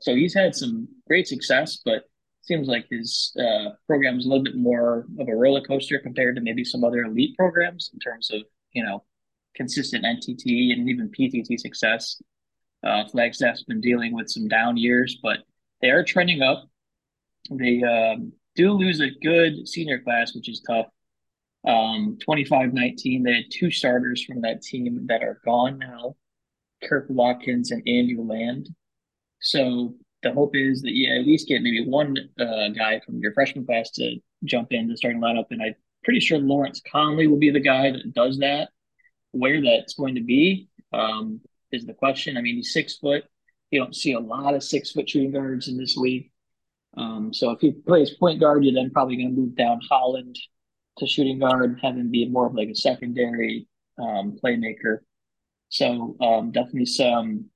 So 0.00 0.14
he's 0.14 0.32
had 0.32 0.54
some 0.54 0.88
great 1.06 1.28
success, 1.28 1.80
but 1.84 2.04
seems 2.42 2.68
like 2.68 2.86
his 2.90 3.34
uh, 3.38 3.70
program 3.86 4.18
is 4.18 4.26
a 4.26 4.28
little 4.28 4.44
bit 4.44 4.56
more 4.56 5.06
of 5.18 5.28
a 5.28 5.34
roller 5.34 5.62
coaster 5.62 5.98
compared 5.98 6.36
to 6.36 6.42
maybe 6.42 6.64
some 6.64 6.84
other 6.84 7.02
elite 7.02 7.36
programs 7.36 7.90
in 7.92 8.00
terms 8.00 8.30
of 8.30 8.42
you 8.72 8.84
know 8.84 9.04
consistent 9.54 10.04
NTT 10.04 10.72
and 10.72 10.88
even 10.88 11.10
PTT 11.10 11.58
success. 11.58 12.20
Uh, 12.84 13.04
Flagstaff's 13.08 13.62
been 13.62 13.80
dealing 13.80 14.14
with 14.14 14.28
some 14.28 14.48
down 14.48 14.76
years, 14.76 15.18
but 15.22 15.38
they 15.80 15.90
are 15.90 16.04
trending 16.04 16.42
up. 16.42 16.64
They 17.50 17.82
um, 17.82 18.32
do 18.56 18.72
lose 18.72 19.00
a 19.00 19.10
good 19.22 19.68
senior 19.68 20.00
class, 20.00 20.34
which 20.34 20.48
is 20.48 20.60
tough. 20.66 20.86
Um, 21.64 22.18
25-19, 22.26 23.22
they 23.22 23.34
had 23.34 23.44
two 23.52 23.70
starters 23.70 24.24
from 24.24 24.40
that 24.40 24.62
team 24.62 25.06
that 25.06 25.22
are 25.22 25.40
gone 25.44 25.78
now, 25.78 26.16
Kirk 26.82 27.06
Watkins 27.08 27.70
and 27.70 27.86
Andrew 27.86 28.24
Land. 28.24 28.68
So 29.40 29.94
the 30.22 30.32
hope 30.32 30.54
is 30.54 30.82
that 30.82 30.92
you 30.92 31.14
at 31.14 31.26
least 31.26 31.48
get 31.48 31.62
maybe 31.62 31.84
one 31.86 32.16
uh, 32.38 32.68
guy 32.68 33.00
from 33.04 33.18
your 33.18 33.32
freshman 33.32 33.66
class 33.66 33.90
to 33.92 34.16
jump 34.44 34.72
in 34.72 34.88
the 34.88 34.96
starting 34.96 35.20
lineup. 35.20 35.46
And 35.50 35.62
I'm 35.62 35.74
pretty 36.04 36.20
sure 36.20 36.38
Lawrence 36.38 36.80
Conley 36.90 37.26
will 37.26 37.38
be 37.38 37.50
the 37.50 37.60
guy 37.60 37.90
that 37.90 38.14
does 38.14 38.38
that. 38.38 38.68
Where 39.32 39.62
that's 39.62 39.94
going 39.94 40.16
to 40.16 40.22
be 40.22 40.68
um, 40.92 41.40
is 41.70 41.86
the 41.86 41.94
question. 41.94 42.36
I 42.36 42.42
mean, 42.42 42.56
he's 42.56 42.72
six 42.72 42.96
foot. 42.96 43.24
You 43.70 43.80
don't 43.80 43.96
see 43.96 44.12
a 44.12 44.20
lot 44.20 44.54
of 44.54 44.62
six 44.62 44.92
foot 44.92 45.08
shooting 45.08 45.32
guards 45.32 45.68
in 45.68 45.78
this 45.78 45.96
league. 45.96 46.30
Um, 46.96 47.32
so 47.32 47.50
if 47.50 47.60
he 47.60 47.72
plays 47.72 48.10
point 48.10 48.40
guard, 48.40 48.64
you're 48.64 48.74
then 48.74 48.90
probably 48.90 49.16
going 49.16 49.34
to 49.34 49.40
move 49.40 49.56
down 49.56 49.80
Holland 49.88 50.36
to 50.98 51.06
shooting 51.06 51.38
guard, 51.38 51.80
have 51.82 51.96
him 51.96 52.10
be 52.10 52.28
more 52.28 52.46
of 52.46 52.54
like 52.54 52.68
a 52.68 52.74
secondary 52.74 53.66
um, 53.98 54.36
playmaker. 54.42 54.98
So 55.70 56.16
um, 56.20 56.52
definitely 56.52 56.86
some 56.86 57.46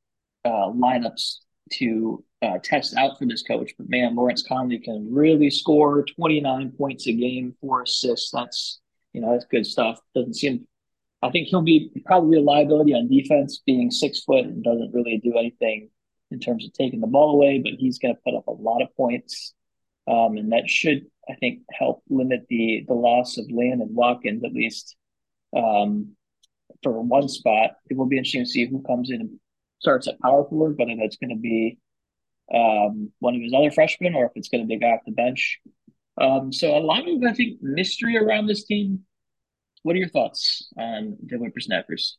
uh, 0.45 0.73
lineups 0.73 1.37
to 1.75 2.25
uh, 2.43 2.59
test 2.63 2.97
out 2.97 3.19
for 3.19 3.27
this 3.27 3.43
coach. 3.43 3.73
But 3.79 3.89
man, 3.89 4.15
Lawrence 4.15 4.45
Conley 4.47 4.79
can 4.79 5.13
really 5.13 5.51
score 5.51 6.05
29 6.05 6.73
points 6.73 7.07
a 7.07 7.13
game, 7.13 7.55
four 7.61 7.83
assists. 7.83 8.31
That's 8.31 8.81
you 9.13 9.21
know 9.21 9.33
that's 9.33 9.47
good 9.47 9.67
stuff. 9.67 10.01
Doesn't 10.15 10.35
seem. 10.35 10.67
I 11.23 11.31
think 11.31 11.49
he'll 11.49 11.63
be 11.63 11.91
probably 12.05 12.39
a 12.39 12.43
liability 12.43 12.93
on 12.93 13.09
defense, 13.09 13.63
being 13.65 13.91
six 13.91 14.21
foot 14.21 14.45
and 14.45 14.63
doesn't 14.63 14.93
really 14.93 15.19
do 15.19 15.37
anything 15.39 15.89
in 16.31 16.39
terms 16.41 16.65
of 16.67 16.73
taking 16.75 17.01
the 17.01 17.07
ball 17.07 17.31
away. 17.31 17.59
But 17.59 17.73
he's 17.79 17.99
going 17.99 18.15
to 18.15 18.21
put 18.23 18.37
up 18.37 18.47
a 18.47 18.53
lot 18.53 18.83
of 18.83 18.95
points, 18.97 19.55
um, 20.07 20.37
and 20.37 20.53
that 20.53 20.69
should 20.69 21.07
I 21.29 21.35
think 21.35 21.61
help 21.73 22.03
limit 22.11 22.47
the 22.49 22.85
the 22.87 22.95
loss 22.95 23.39
of 23.39 23.51
Land 23.51 23.81
and 23.81 23.95
Watkins 23.95 24.45
at 24.45 24.53
least 24.53 24.97
um, 25.57 26.17
for 26.83 27.01
one 27.01 27.29
spot. 27.29 27.73
It 27.89 27.97
will 27.97 28.07
be 28.07 28.19
interesting 28.19 28.45
to 28.45 28.51
see 28.51 28.67
who 28.67 28.83
comes 28.83 29.11
in 29.11 29.21
and 29.23 29.41
starts 29.79 30.07
at 30.07 30.21
power 30.21 30.45
forward, 30.49 30.77
whether 30.77 30.95
that's 30.97 31.17
going 31.17 31.31
to 31.31 31.37
be 31.37 31.79
um, 32.55 33.13
one 33.19 33.35
of 33.35 33.41
his 33.41 33.53
other 33.55 33.71
freshmen 33.71 34.15
or 34.15 34.27
if 34.27 34.33
it's 34.35 34.49
going 34.49 34.63
to 34.63 34.69
be 34.69 34.75
a 34.75 34.79
guy 34.79 34.89
off 34.89 35.01
the 35.07 35.13
bench. 35.13 35.61
Um, 36.19 36.53
so 36.53 36.77
a 36.77 36.81
lot 36.81 37.09
of 37.09 37.23
I 37.23 37.33
think 37.33 37.63
mystery 37.63 38.17
around 38.17 38.47
this 38.47 38.65
team. 38.65 39.01
What 39.83 39.95
are 39.95 39.99
your 39.99 40.09
thoughts 40.09 40.69
on 40.77 41.17
the 41.25 41.37
Whippersnappers? 41.37 42.19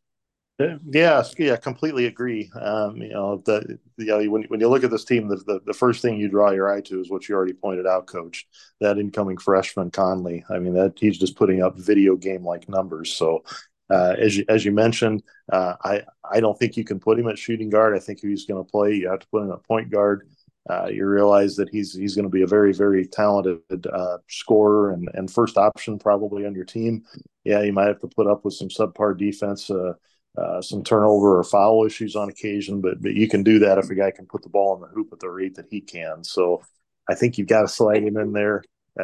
Yeah, 0.60 1.24
yeah, 1.38 1.56
completely 1.58 2.08
agree. 2.08 2.50
Um, 2.60 2.98
you 2.98 3.10
know, 3.10 3.44
the 3.46 3.78
know 4.00 4.24
when 4.32 4.44
when 4.44 4.60
you 4.60 4.68
look 4.68 4.84
at 4.84 4.90
this 4.90 5.06
team, 5.06 5.28
the, 5.28 5.36
the, 5.36 5.60
the 5.68 5.74
first 5.74 6.02
thing 6.02 6.18
you 6.18 6.30
draw 6.30 6.50
your 6.50 6.68
eye 6.68 6.82
to 6.82 7.00
is 7.00 7.12
what 7.12 7.30
you 7.30 7.36
already 7.36 7.54
pointed 7.54 7.86
out, 7.86 8.08
Coach. 8.08 8.48
That 8.82 8.98
incoming 8.98 9.38
freshman 9.38 9.92
Conley. 9.92 10.44
I 10.50 10.58
mean, 10.58 10.74
that 10.74 10.94
he's 10.98 11.20
just 11.20 11.36
putting 11.36 11.62
up 11.62 11.78
video 11.78 12.16
game 12.16 12.44
like 12.44 12.68
numbers. 12.68 13.14
So 13.14 13.44
uh, 13.90 14.16
as 14.20 14.38
you 14.38 14.46
as 14.50 14.66
you 14.66 14.72
mentioned, 14.72 15.24
uh, 15.52 15.76
I 15.84 16.04
I 16.30 16.40
don't 16.40 16.58
think 16.58 16.78
you 16.78 16.84
can 16.84 17.00
put 17.00 17.20
him 17.20 17.28
at 17.28 17.38
shooting 17.38 17.70
guard. 17.70 17.96
I 17.96 18.00
think 18.00 18.20
he's 18.20 18.46
going 18.46 18.64
to 18.64 18.70
play. 18.70 18.94
You 18.94 19.10
have 19.10 19.20
to 19.20 19.28
put 19.28 19.44
him 19.44 19.52
at 19.52 19.64
point 19.64 19.90
guard. 19.90 20.28
Uh, 20.70 20.88
you 20.88 21.06
realize 21.06 21.56
that 21.56 21.70
he's 21.70 21.94
he's 21.94 22.16
going 22.16 22.26
to 22.26 22.30
be 22.30 22.42
a 22.42 22.48
very 22.48 22.74
very 22.74 23.06
talented 23.06 23.88
uh, 23.88 24.18
scorer 24.28 24.92
and 24.92 25.10
and 25.14 25.32
first 25.32 25.58
option 25.58 25.98
probably 25.98 26.46
on 26.46 26.54
your 26.54 26.66
team. 26.66 27.04
Yeah, 27.46 27.62
you 27.62 27.72
might 27.72 27.88
have 27.88 28.02
to 28.02 28.08
put 28.08 28.28
up 28.28 28.44
with 28.44 28.54
some 28.54 28.68
subpar 28.68 29.18
defense, 29.18 29.70
uh, 29.70 30.62
some 30.62 30.84
turnover 30.84 31.40
or 31.40 31.44
foul 31.44 31.86
issues 31.86 32.18
on 32.18 32.28
occasion, 32.30 32.82
but 32.82 33.02
but 33.02 33.14
you 33.14 33.30
can 33.30 33.44
do 33.44 33.60
that 33.60 33.78
if 33.78 33.90
a 33.90 33.96
guy 33.96 34.12
can 34.12 34.26
put 34.26 34.44
the 34.44 34.50
ball 34.50 34.76
in 34.76 34.82
the 34.82 34.88
hoop 34.88 35.10
at 35.14 35.20
the 35.20 35.30
rate 35.30 35.56
that 35.56 35.68
he 35.70 35.80
can. 35.80 36.24
So 36.26 36.62
I 37.10 37.16
think 37.16 37.38
you've 37.38 37.48
got 37.48 37.62
to 37.62 37.68
slide 37.70 38.04
him 38.04 38.18
in 38.18 38.34
there. 38.34 38.64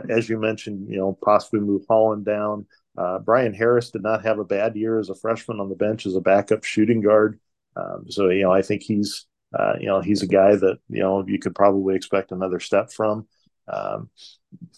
As 0.10 0.28
you 0.28 0.40
mentioned, 0.40 0.90
you 0.90 0.98
know, 0.98 1.18
possibly 1.24 1.60
move 1.60 1.84
Holland 1.88 2.26
down. 2.26 2.66
Uh, 2.98 3.20
Brian 3.20 3.54
Harris 3.54 3.92
did 3.92 4.04
not 4.04 4.24
have 4.24 4.40
a 4.40 4.46
bad 4.46 4.76
year 4.76 5.00
as 5.00 5.10
a 5.10 5.16
freshman 5.16 5.60
on 5.60 5.70
the 5.70 5.76
bench 5.76 6.06
as 6.06 6.16
a 6.16 6.22
backup 6.22 6.64
shooting 6.64 7.02
guard. 7.02 7.40
Um, 7.76 8.06
so 8.10 8.30
you 8.30 8.44
know, 8.44 8.52
I 8.52 8.62
think 8.62 8.84
he's 8.84 9.26
uh, 9.58 9.74
you 9.80 9.88
know 9.88 10.02
he's 10.02 10.22
a 10.22 10.28
guy 10.28 10.56
that 10.56 10.80
you 10.90 11.02
know 11.02 11.26
you 11.28 11.40
could 11.40 11.56
probably 11.56 11.96
expect 11.96 12.32
another 12.32 12.60
step 12.60 12.92
from. 12.92 13.28
Um, 13.68 14.10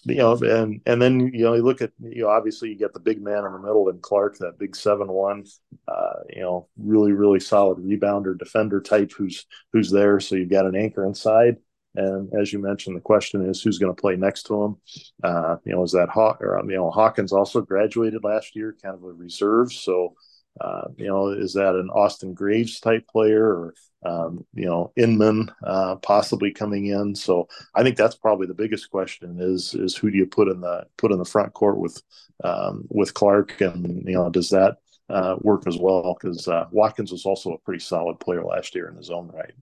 you 0.04 0.16
know, 0.16 0.36
and 0.36 0.82
and 0.86 1.02
then 1.02 1.32
you 1.34 1.44
know 1.44 1.56
you 1.56 1.64
look 1.64 1.82
at 1.82 1.92
you 2.00 2.24
know 2.24 2.30
obviously 2.30 2.70
you 2.70 2.78
get 2.78 2.94
the 2.94 3.00
big 3.00 3.22
man 3.22 3.46
in 3.46 3.52
the 3.52 3.60
middle 3.60 3.90
and 3.90 4.02
Clark, 4.02 4.38
that 4.38 4.60
big 4.60 4.76
seven 4.76 5.08
one, 5.08 5.44
uh, 5.88 6.20
you 6.30 6.42
know, 6.42 6.68
really 6.78 7.12
really 7.12 7.40
solid 7.40 7.80
rebounder 7.80 8.38
defender 8.38 8.80
type 8.80 9.12
who's 9.12 9.46
who's 9.74 9.92
there. 9.92 10.20
So 10.20 10.36
you've 10.36 10.50
got 10.50 10.66
an 10.66 10.76
anchor 10.76 11.06
inside. 11.06 11.58
And 11.96 12.34
as 12.34 12.52
you 12.52 12.60
mentioned, 12.60 12.96
the 12.96 13.02
question 13.02 13.48
is 13.50 13.62
who's 13.62 13.80
going 13.80 13.94
to 13.94 14.00
play 14.00 14.16
next 14.16 14.44
to 14.44 14.64
him. 14.64 14.78
Uh, 15.24 15.58
you 15.66 15.74
know, 15.74 15.84
is 15.84 15.92
that 15.92 16.10
or, 16.16 16.62
you 16.68 16.76
know 16.76 16.92
Hawkins 16.92 17.34
also 17.34 17.62
graduated 17.62 18.24
last 18.24 18.56
year, 18.56 18.76
kind 18.82 18.96
of 18.96 19.04
a 19.04 19.12
reserve. 19.12 19.72
So, 19.72 20.16
uh, 20.62 20.88
you 20.98 21.08
know, 21.08 21.30
is 21.30 21.54
that 21.54 21.76
an 21.76 21.90
Austin 21.90 22.34
Graves 22.34 22.80
type 22.80 23.08
player 23.08 23.46
or 23.46 23.74
um, 24.06 24.46
you 24.54 24.66
know 24.66 24.92
Inman 24.96 25.52
uh, 25.64 25.96
possibly 25.98 26.52
coming 26.52 26.88
in? 26.88 27.16
So 27.16 27.48
I 27.74 27.84
think 27.84 27.98
that's 27.98 28.16
probably 28.16 28.48
the 28.48 28.54
biggest 28.54 28.90
question 28.90 29.38
is 29.40 29.74
is 29.74 29.96
who 29.96 30.12
do 30.12 30.18
you 30.18 30.26
put 30.26 30.48
in 30.48 30.62
the 30.62 30.86
put 30.98 31.12
in 31.12 31.18
the 31.18 31.26
front 31.26 31.54
court 31.54 31.78
with 31.78 32.02
um, 32.44 32.86
with 32.90 33.14
Clark 33.14 33.62
and 33.62 34.04
you 34.06 34.14
know 34.14 34.30
does 34.30 34.50
that 34.50 34.78
uh, 35.10 35.36
work 35.42 35.68
as 35.68 35.78
well 35.78 36.18
because 36.20 36.48
uh, 36.48 36.66
Watkins 36.72 37.12
was 37.12 37.26
also 37.26 37.54
a 37.54 37.58
pretty 37.60 37.80
solid 37.80 38.20
player 38.20 38.44
last 38.44 38.76
year 38.76 38.90
in 38.90 38.96
his 38.96 39.10
own 39.10 39.28
right. 39.28 39.54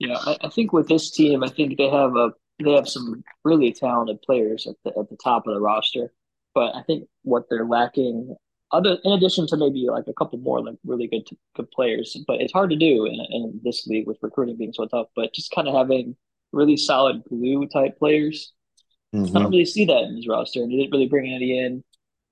Yeah, 0.00 0.16
I, 0.18 0.36
I, 0.44 0.48
think 0.48 0.72
with 0.72 0.88
this 0.88 1.10
team, 1.10 1.44
I 1.44 1.48
think 1.48 1.76
they 1.76 1.88
have 1.88 2.16
a 2.16 2.32
they 2.58 2.72
have 2.72 2.88
some 2.88 3.22
really 3.44 3.72
talented 3.72 4.20
players 4.22 4.66
at 4.66 4.74
the 4.82 4.98
at 4.98 5.10
the 5.10 5.16
top 5.22 5.46
of 5.46 5.54
the 5.54 5.60
roster. 5.60 6.12
But 6.54 6.74
I 6.74 6.82
think 6.82 7.06
what 7.22 7.44
they're 7.48 7.66
lacking, 7.66 8.34
other 8.72 8.96
in 9.04 9.12
addition 9.12 9.46
to 9.48 9.58
maybe 9.58 9.86
like 9.90 10.04
a 10.08 10.14
couple 10.14 10.38
more 10.38 10.64
like 10.64 10.76
really 10.84 11.06
good 11.06 11.28
good 11.54 11.70
players, 11.70 12.16
but 12.26 12.40
it's 12.40 12.52
hard 12.52 12.70
to 12.70 12.76
do 12.76 13.04
in, 13.04 13.14
in 13.30 13.60
this 13.62 13.86
league 13.86 14.06
with 14.06 14.18
recruiting 14.22 14.56
being 14.56 14.72
so 14.72 14.86
tough. 14.86 15.08
But 15.14 15.34
just 15.34 15.52
kind 15.52 15.68
of 15.68 15.74
having 15.74 16.16
really 16.52 16.78
solid 16.78 17.22
glue 17.28 17.68
type 17.68 17.98
players. 17.98 18.52
Mm-hmm. 19.14 19.36
I 19.36 19.40
don't 19.40 19.50
really 19.50 19.66
see 19.66 19.84
that 19.84 20.04
in 20.04 20.16
his 20.16 20.26
roster, 20.26 20.62
and 20.62 20.70
he 20.72 20.78
didn't 20.78 20.92
really 20.92 21.08
bring 21.08 21.32
any 21.32 21.58
in. 21.58 21.84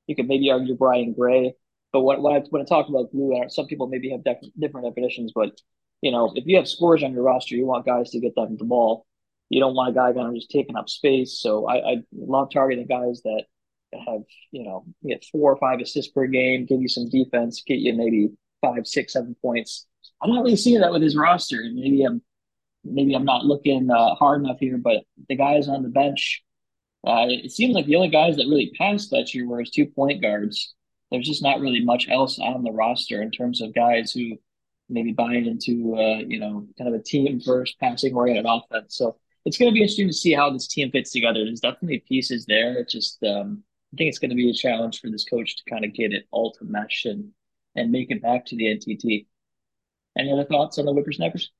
You 0.07 0.17
could 0.17 0.27
maybe 0.27 0.51
argue 0.51 0.75
Brian 0.75 1.13
Gray, 1.13 1.53
but 1.93 2.01
when, 2.01 2.23
when 2.23 2.37
I 2.37 2.45
when 2.49 2.63
I 2.63 2.65
talk 2.65 2.89
about 2.89 3.11
glue, 3.11 3.39
some 3.49 3.67
people 3.67 3.89
maybe 3.89 4.11
have 4.11 4.25
different 4.25 4.59
different 4.59 4.87
definitions, 4.87 5.33
but 5.35 5.53
you 6.03 6.13
know, 6.13 6.33
if 6.35 6.45
you 6.47 6.57
have 6.57 6.69
scores 6.69 7.03
on 7.03 7.13
your 7.13 7.23
roster, 7.23 7.57
you 7.57 7.67
want 7.67 7.87
guys 7.87 8.11
to 8.11 8.21
get 8.21 8.35
them 8.35 8.57
the 8.57 8.65
ball. 8.65 9.07
You 9.49 9.61
don't 9.61 9.75
want 9.75 9.91
a 9.91 9.93
guy 9.93 10.13
kind 10.13 10.29
of 10.29 10.35
just 10.35 10.51
taking 10.51 10.77
up 10.77 10.89
space. 10.89 11.41
So 11.41 11.67
I, 11.67 11.77
I 11.77 11.97
love 12.13 12.51
targeting 12.53 12.87
guys 12.87 13.23
that 13.23 13.45
have, 13.95 14.23
you 14.53 14.65
know, 14.65 14.85
get 15.07 15.25
four 15.33 15.53
or 15.53 15.57
five 15.57 15.81
assists 15.81 16.13
per 16.13 16.27
game, 16.27 16.67
give 16.67 16.81
you 16.81 16.89
some 16.89 17.09
defense, 17.09 17.63
get 17.67 17.79
you 17.79 17.95
maybe 17.95 18.31
five, 18.61 18.87
six, 18.87 19.15
seven 19.15 19.35
points. 19.41 19.87
I'm 20.23 20.31
not 20.31 20.43
really 20.43 20.57
seeing 20.57 20.81
that 20.81 20.93
with 20.93 21.03
his 21.03 21.17
roster. 21.17 21.63
Maybe 21.63 22.03
I'm 22.05 22.23
maybe 22.85 23.15
I'm 23.15 23.25
not 23.25 23.45
looking 23.45 23.91
uh, 23.91 24.15
hard 24.15 24.43
enough 24.43 24.59
here, 24.61 24.79
but 24.79 25.03
the 25.29 25.37
guys 25.37 25.69
on 25.69 25.83
the 25.83 25.89
bench, 25.89 26.43
uh, 27.07 27.27
it 27.29 27.53
seems 27.53 27.75
like 27.75 27.87
the 27.87 27.97
only 27.97 28.09
guys 28.09 28.37
that 28.37 28.47
really 28.49 28.73
passed 28.77 29.11
that 29.11 29.33
year 29.35 29.47
were 29.47 29.61
his 29.61 29.71
two 29.71 29.87
point 29.87 30.23
guards. 30.23 30.75
There's 31.11 31.27
just 31.27 31.43
not 31.43 31.61
really 31.61 31.83
much 31.83 32.09
else 32.09 32.39
on 32.39 32.63
the 32.63 32.73
roster 32.73 33.23
in 33.23 33.31
terms 33.31 33.63
of 33.63 33.75
guys 33.75 34.13
who 34.13 34.39
maybe 34.89 35.13
buying 35.13 35.47
into 35.47 35.97
uh, 35.97 36.19
you 36.27 36.39
know 36.39 36.67
kind 36.79 36.93
of 36.93 37.01
a 37.01 37.03
team 37.03 37.41
first 37.41 37.79
passing 37.81 38.15
oriented 38.15 38.47
offense. 38.49 38.97
So 38.97 39.17
it's 39.45 39.57
going 39.57 39.71
to 39.71 39.75
be 39.75 39.81
interesting 39.81 40.09
to 40.09 40.13
see 40.13 40.33
how 40.33 40.51
this 40.51 40.67
team 40.67 40.91
fits 40.91 41.11
together. 41.11 41.45
There's 41.45 41.61
definitely 41.61 42.05
pieces 42.07 42.47
there. 42.47 42.79
It's 42.79 42.93
just 42.93 43.23
um, 43.25 43.63
I 43.93 43.97
think 43.97 44.09
it's 44.09 44.19
going 44.19 44.31
to 44.31 44.37
be 44.37 44.51
a 44.51 44.55
challenge 44.55 45.01
for 45.01 45.11
this 45.11 45.25
coach 45.25 45.57
to 45.57 45.71
kind 45.71 45.85
of 45.85 45.95
get 45.95 46.13
it 46.13 46.27
all 46.31 46.53
to 46.53 46.65
mesh 46.65 47.05
and 47.05 47.31
and 47.75 47.91
make 47.91 48.11
it 48.11 48.23
back 48.23 48.47
to 48.47 48.57
the 48.57 48.65
NTT. 48.65 49.27
Any 50.17 50.33
other 50.33 50.45
thoughts 50.45 50.79
on 50.79 50.85
the 50.87 50.93
whippersnappers? 50.93 51.51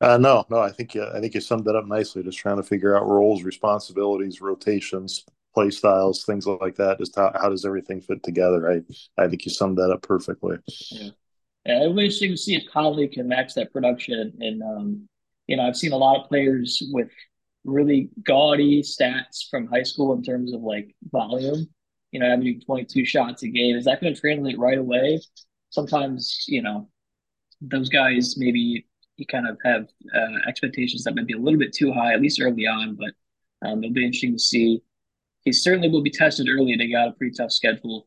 Uh, 0.00 0.16
no, 0.16 0.46
no. 0.48 0.58
I 0.58 0.70
think 0.70 0.94
you, 0.94 1.04
I 1.04 1.20
think 1.20 1.34
you 1.34 1.40
summed 1.40 1.66
that 1.66 1.76
up 1.76 1.86
nicely. 1.86 2.22
Just 2.22 2.38
trying 2.38 2.56
to 2.56 2.62
figure 2.62 2.96
out 2.96 3.06
roles, 3.06 3.42
responsibilities, 3.42 4.40
rotations, 4.40 5.24
play 5.52 5.70
styles, 5.70 6.24
things 6.24 6.46
like 6.46 6.76
that. 6.76 6.98
Just 6.98 7.16
how, 7.16 7.32
how 7.34 7.50
does 7.50 7.64
everything 7.64 8.00
fit 8.00 8.22
together? 8.22 8.70
I 8.70 9.22
I 9.22 9.28
think 9.28 9.44
you 9.44 9.50
summed 9.50 9.78
that 9.78 9.90
up 9.90 10.02
perfectly. 10.02 10.56
Yeah, 10.90 11.10
it'll 11.64 11.94
be 11.94 12.04
interesting 12.04 12.30
to 12.30 12.36
see 12.36 12.54
if 12.54 12.70
Conley 12.70 13.08
can 13.08 13.28
match 13.28 13.54
that 13.54 13.72
production. 13.72 14.32
And 14.40 14.62
um, 14.62 15.08
you 15.46 15.56
know, 15.56 15.64
I've 15.64 15.76
seen 15.76 15.92
a 15.92 15.96
lot 15.96 16.20
of 16.20 16.28
players 16.28 16.82
with 16.92 17.10
really 17.64 18.08
gaudy 18.24 18.82
stats 18.82 19.48
from 19.50 19.66
high 19.66 19.82
school 19.82 20.14
in 20.14 20.22
terms 20.22 20.52
of 20.52 20.62
like 20.62 20.94
volume. 21.10 21.66
You 22.12 22.20
know, 22.20 22.28
having 22.28 22.60
22 22.60 23.04
shots 23.04 23.42
a 23.42 23.48
game 23.48 23.76
is 23.76 23.84
that 23.84 24.00
going 24.00 24.14
to 24.14 24.20
translate 24.20 24.58
right 24.58 24.78
away? 24.78 25.20
Sometimes, 25.70 26.44
you 26.48 26.62
know, 26.62 26.88
those 27.60 27.88
guys 27.88 28.36
maybe 28.36 28.86
you 29.16 29.26
kind 29.26 29.46
of 29.46 29.58
have 29.64 29.86
uh, 30.14 30.48
expectations 30.48 31.04
that 31.04 31.14
might 31.14 31.26
be 31.26 31.34
a 31.34 31.38
little 31.38 31.58
bit 31.58 31.72
too 31.72 31.92
high, 31.92 32.14
at 32.14 32.22
least 32.22 32.40
early 32.40 32.66
on. 32.66 32.96
But 32.96 33.68
um, 33.68 33.84
it'll 33.84 33.94
be 33.94 34.04
interesting 34.04 34.32
to 34.32 34.38
see. 34.38 34.82
He 35.44 35.52
certainly 35.52 35.88
will 35.88 36.02
be 36.02 36.10
tested 36.10 36.48
early. 36.48 36.74
They 36.76 36.90
got 36.90 37.08
a 37.08 37.12
pretty 37.12 37.34
tough 37.36 37.52
schedule, 37.52 38.06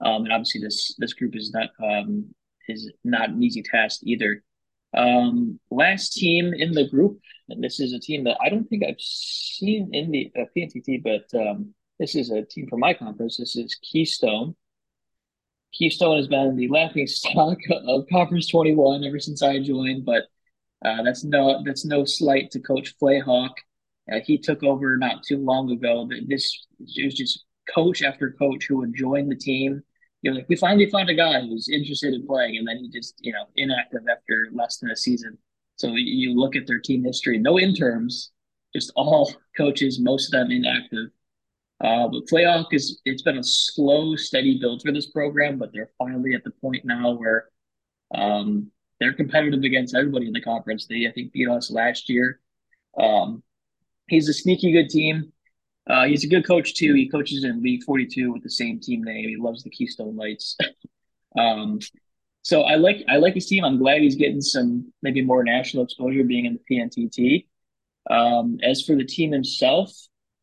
um, 0.00 0.24
and 0.24 0.32
obviously 0.32 0.60
this 0.60 0.94
this 0.98 1.14
group 1.14 1.34
is 1.36 1.52
not 1.52 1.70
um, 1.82 2.34
is 2.68 2.92
not 3.04 3.30
an 3.30 3.42
easy 3.42 3.62
task 3.62 4.00
either. 4.04 4.42
Um, 4.96 5.60
last 5.70 6.12
team 6.14 6.52
in 6.52 6.72
the 6.72 6.88
group, 6.88 7.20
and 7.48 7.62
this 7.62 7.80
is 7.80 7.92
a 7.92 7.98
team 7.98 8.24
that 8.24 8.38
I 8.40 8.48
don't 8.48 8.68
think 8.68 8.84
I've 8.84 9.00
seen 9.00 9.90
in 9.92 10.10
the 10.10 10.32
uh, 10.36 10.44
PNTT, 10.56 11.02
but 11.02 11.38
um, 11.38 11.74
this 11.98 12.14
is 12.14 12.30
a 12.30 12.42
team 12.42 12.66
from 12.68 12.80
my 12.80 12.94
conference. 12.94 13.36
This 13.36 13.56
is 13.56 13.76
Keystone. 13.82 14.56
Keystone 15.72 16.16
has 16.16 16.26
been 16.26 16.56
the 16.56 16.68
laughing 16.68 17.06
stock 17.06 17.58
of 17.86 18.06
Conference 18.10 18.48
21 18.48 19.04
ever 19.04 19.20
since 19.20 19.42
I 19.42 19.60
joined, 19.60 20.04
but 20.04 20.24
uh, 20.84 21.02
that's 21.02 21.24
no 21.24 21.62
that's 21.64 21.84
no 21.84 22.04
slight 22.04 22.50
to 22.52 22.60
Coach 22.60 22.94
Flayhawk. 22.98 23.52
Uh, 24.10 24.20
he 24.24 24.38
took 24.38 24.62
over 24.62 24.96
not 24.96 25.22
too 25.22 25.38
long 25.38 25.70
ago. 25.70 26.08
This 26.26 26.66
it 26.80 27.04
was 27.04 27.14
just 27.14 27.44
coach 27.72 28.02
after 28.02 28.32
coach 28.32 28.66
who 28.66 28.78
would 28.78 28.94
join 28.94 29.28
the 29.28 29.36
team. 29.36 29.82
You 30.22 30.30
know, 30.30 30.36
like 30.36 30.48
we 30.48 30.56
finally 30.56 30.90
found 30.90 31.08
a 31.08 31.14
guy 31.14 31.40
who's 31.40 31.68
interested 31.68 32.14
in 32.14 32.26
playing, 32.26 32.58
and 32.58 32.68
then 32.68 32.78
he 32.78 32.90
just 32.90 33.14
you 33.20 33.32
know 33.32 33.44
inactive 33.56 34.02
after 34.10 34.48
less 34.52 34.78
than 34.78 34.90
a 34.90 34.96
season. 34.96 35.38
So 35.76 35.94
you 35.94 36.38
look 36.38 36.56
at 36.56 36.66
their 36.66 36.78
team 36.78 37.04
history, 37.04 37.38
no 37.38 37.58
interns, 37.58 38.32
just 38.74 38.92
all 38.96 39.32
coaches, 39.56 39.98
most 39.98 40.26
of 40.26 40.32
them 40.32 40.50
inactive. 40.50 41.08
Uh, 41.82 42.08
but 42.08 42.26
Flayhawk 42.26 42.66
is 42.72 43.00
it's 43.06 43.22
been 43.22 43.38
a 43.38 43.42
slow, 43.42 44.14
steady 44.14 44.58
build 44.58 44.82
for 44.82 44.92
this 44.92 45.06
program, 45.10 45.58
but 45.58 45.72
they're 45.72 45.90
finally 45.98 46.34
at 46.34 46.44
the 46.44 46.50
point 46.50 46.84
now 46.84 47.12
where 47.12 47.48
um, 48.14 48.70
they're 48.98 49.14
competitive 49.14 49.62
against 49.62 49.94
everybody 49.94 50.26
in 50.26 50.34
the 50.34 50.42
conference. 50.42 50.86
They 50.86 51.06
I 51.06 51.12
think 51.12 51.32
beat 51.32 51.48
us 51.48 51.70
last 51.70 52.10
year. 52.10 52.40
Um, 52.98 53.42
he's 54.08 54.28
a 54.28 54.34
sneaky 54.34 54.72
good 54.72 54.90
team. 54.90 55.32
Uh, 55.90 56.04
he's 56.04 56.24
a 56.24 56.28
good 56.28 56.46
coach 56.46 56.74
too. 56.74 56.94
He 56.94 57.08
coaches 57.08 57.44
in 57.44 57.62
League 57.62 57.82
42 57.82 58.32
with 58.32 58.42
the 58.42 58.50
same 58.50 58.78
team 58.78 59.02
name. 59.02 59.28
He 59.28 59.36
loves 59.36 59.64
the 59.64 59.70
Keystone 59.70 60.16
Lights. 60.16 60.56
um, 61.38 61.80
so 62.42 62.62
I 62.62 62.76
like 62.76 63.04
I 63.08 63.16
like 63.16 63.34
his 63.34 63.46
team. 63.46 63.64
I'm 63.64 63.78
glad 63.78 64.00
he's 64.00 64.14
getting 64.14 64.40
some 64.40 64.92
maybe 65.02 65.22
more 65.22 65.42
national 65.42 65.84
exposure 65.84 66.22
being 66.22 66.46
in 66.46 66.58
the 66.58 66.76
PNTT. 66.76 67.46
Um, 68.08 68.58
as 68.62 68.82
for 68.82 68.94
the 68.94 69.04
team 69.04 69.32
himself, 69.32 69.92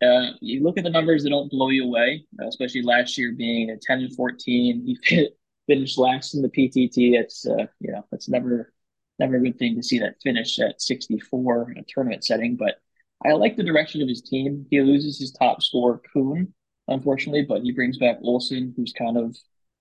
uh, 0.03 0.31
you 0.41 0.63
look 0.63 0.77
at 0.77 0.83
the 0.83 0.89
numbers; 0.89 1.23
they 1.23 1.29
don't 1.29 1.49
blow 1.49 1.69
you 1.69 1.85
away. 1.85 2.25
Uh, 2.41 2.47
especially 2.47 2.81
last 2.81 3.17
year 3.17 3.31
being 3.31 3.69
a 3.69 3.77
10 3.77 3.99
and 3.99 4.15
14. 4.15 4.99
He 5.01 5.29
finished 5.67 5.97
last 5.97 6.35
in 6.35 6.41
the 6.41 6.49
PTT. 6.49 7.13
It's 7.13 7.47
uh, 7.47 7.67
you 7.79 7.91
know 7.93 8.05
that's 8.11 8.29
never 8.29 8.73
never 9.17 9.37
a 9.37 9.41
good 9.41 9.57
thing 9.57 9.75
to 9.75 9.83
see 9.83 9.99
that 9.99 10.21
finish 10.21 10.59
at 10.59 10.81
64 10.81 11.71
in 11.71 11.77
a 11.79 11.83
tournament 11.87 12.25
setting. 12.25 12.57
But 12.57 12.81
I 13.25 13.33
like 13.33 13.55
the 13.55 13.63
direction 13.63 14.01
of 14.01 14.07
his 14.07 14.21
team. 14.21 14.65
He 14.69 14.79
loses 14.81 15.19
his 15.19 15.31
top 15.31 15.61
scorer 15.61 16.01
Kuhn, 16.13 16.53
unfortunately, 16.87 17.43
but 17.43 17.61
he 17.61 17.71
brings 17.71 17.97
back 17.97 18.17
Olson, 18.21 18.73
who's 18.75 18.93
kind 18.93 19.17
of 19.17 19.35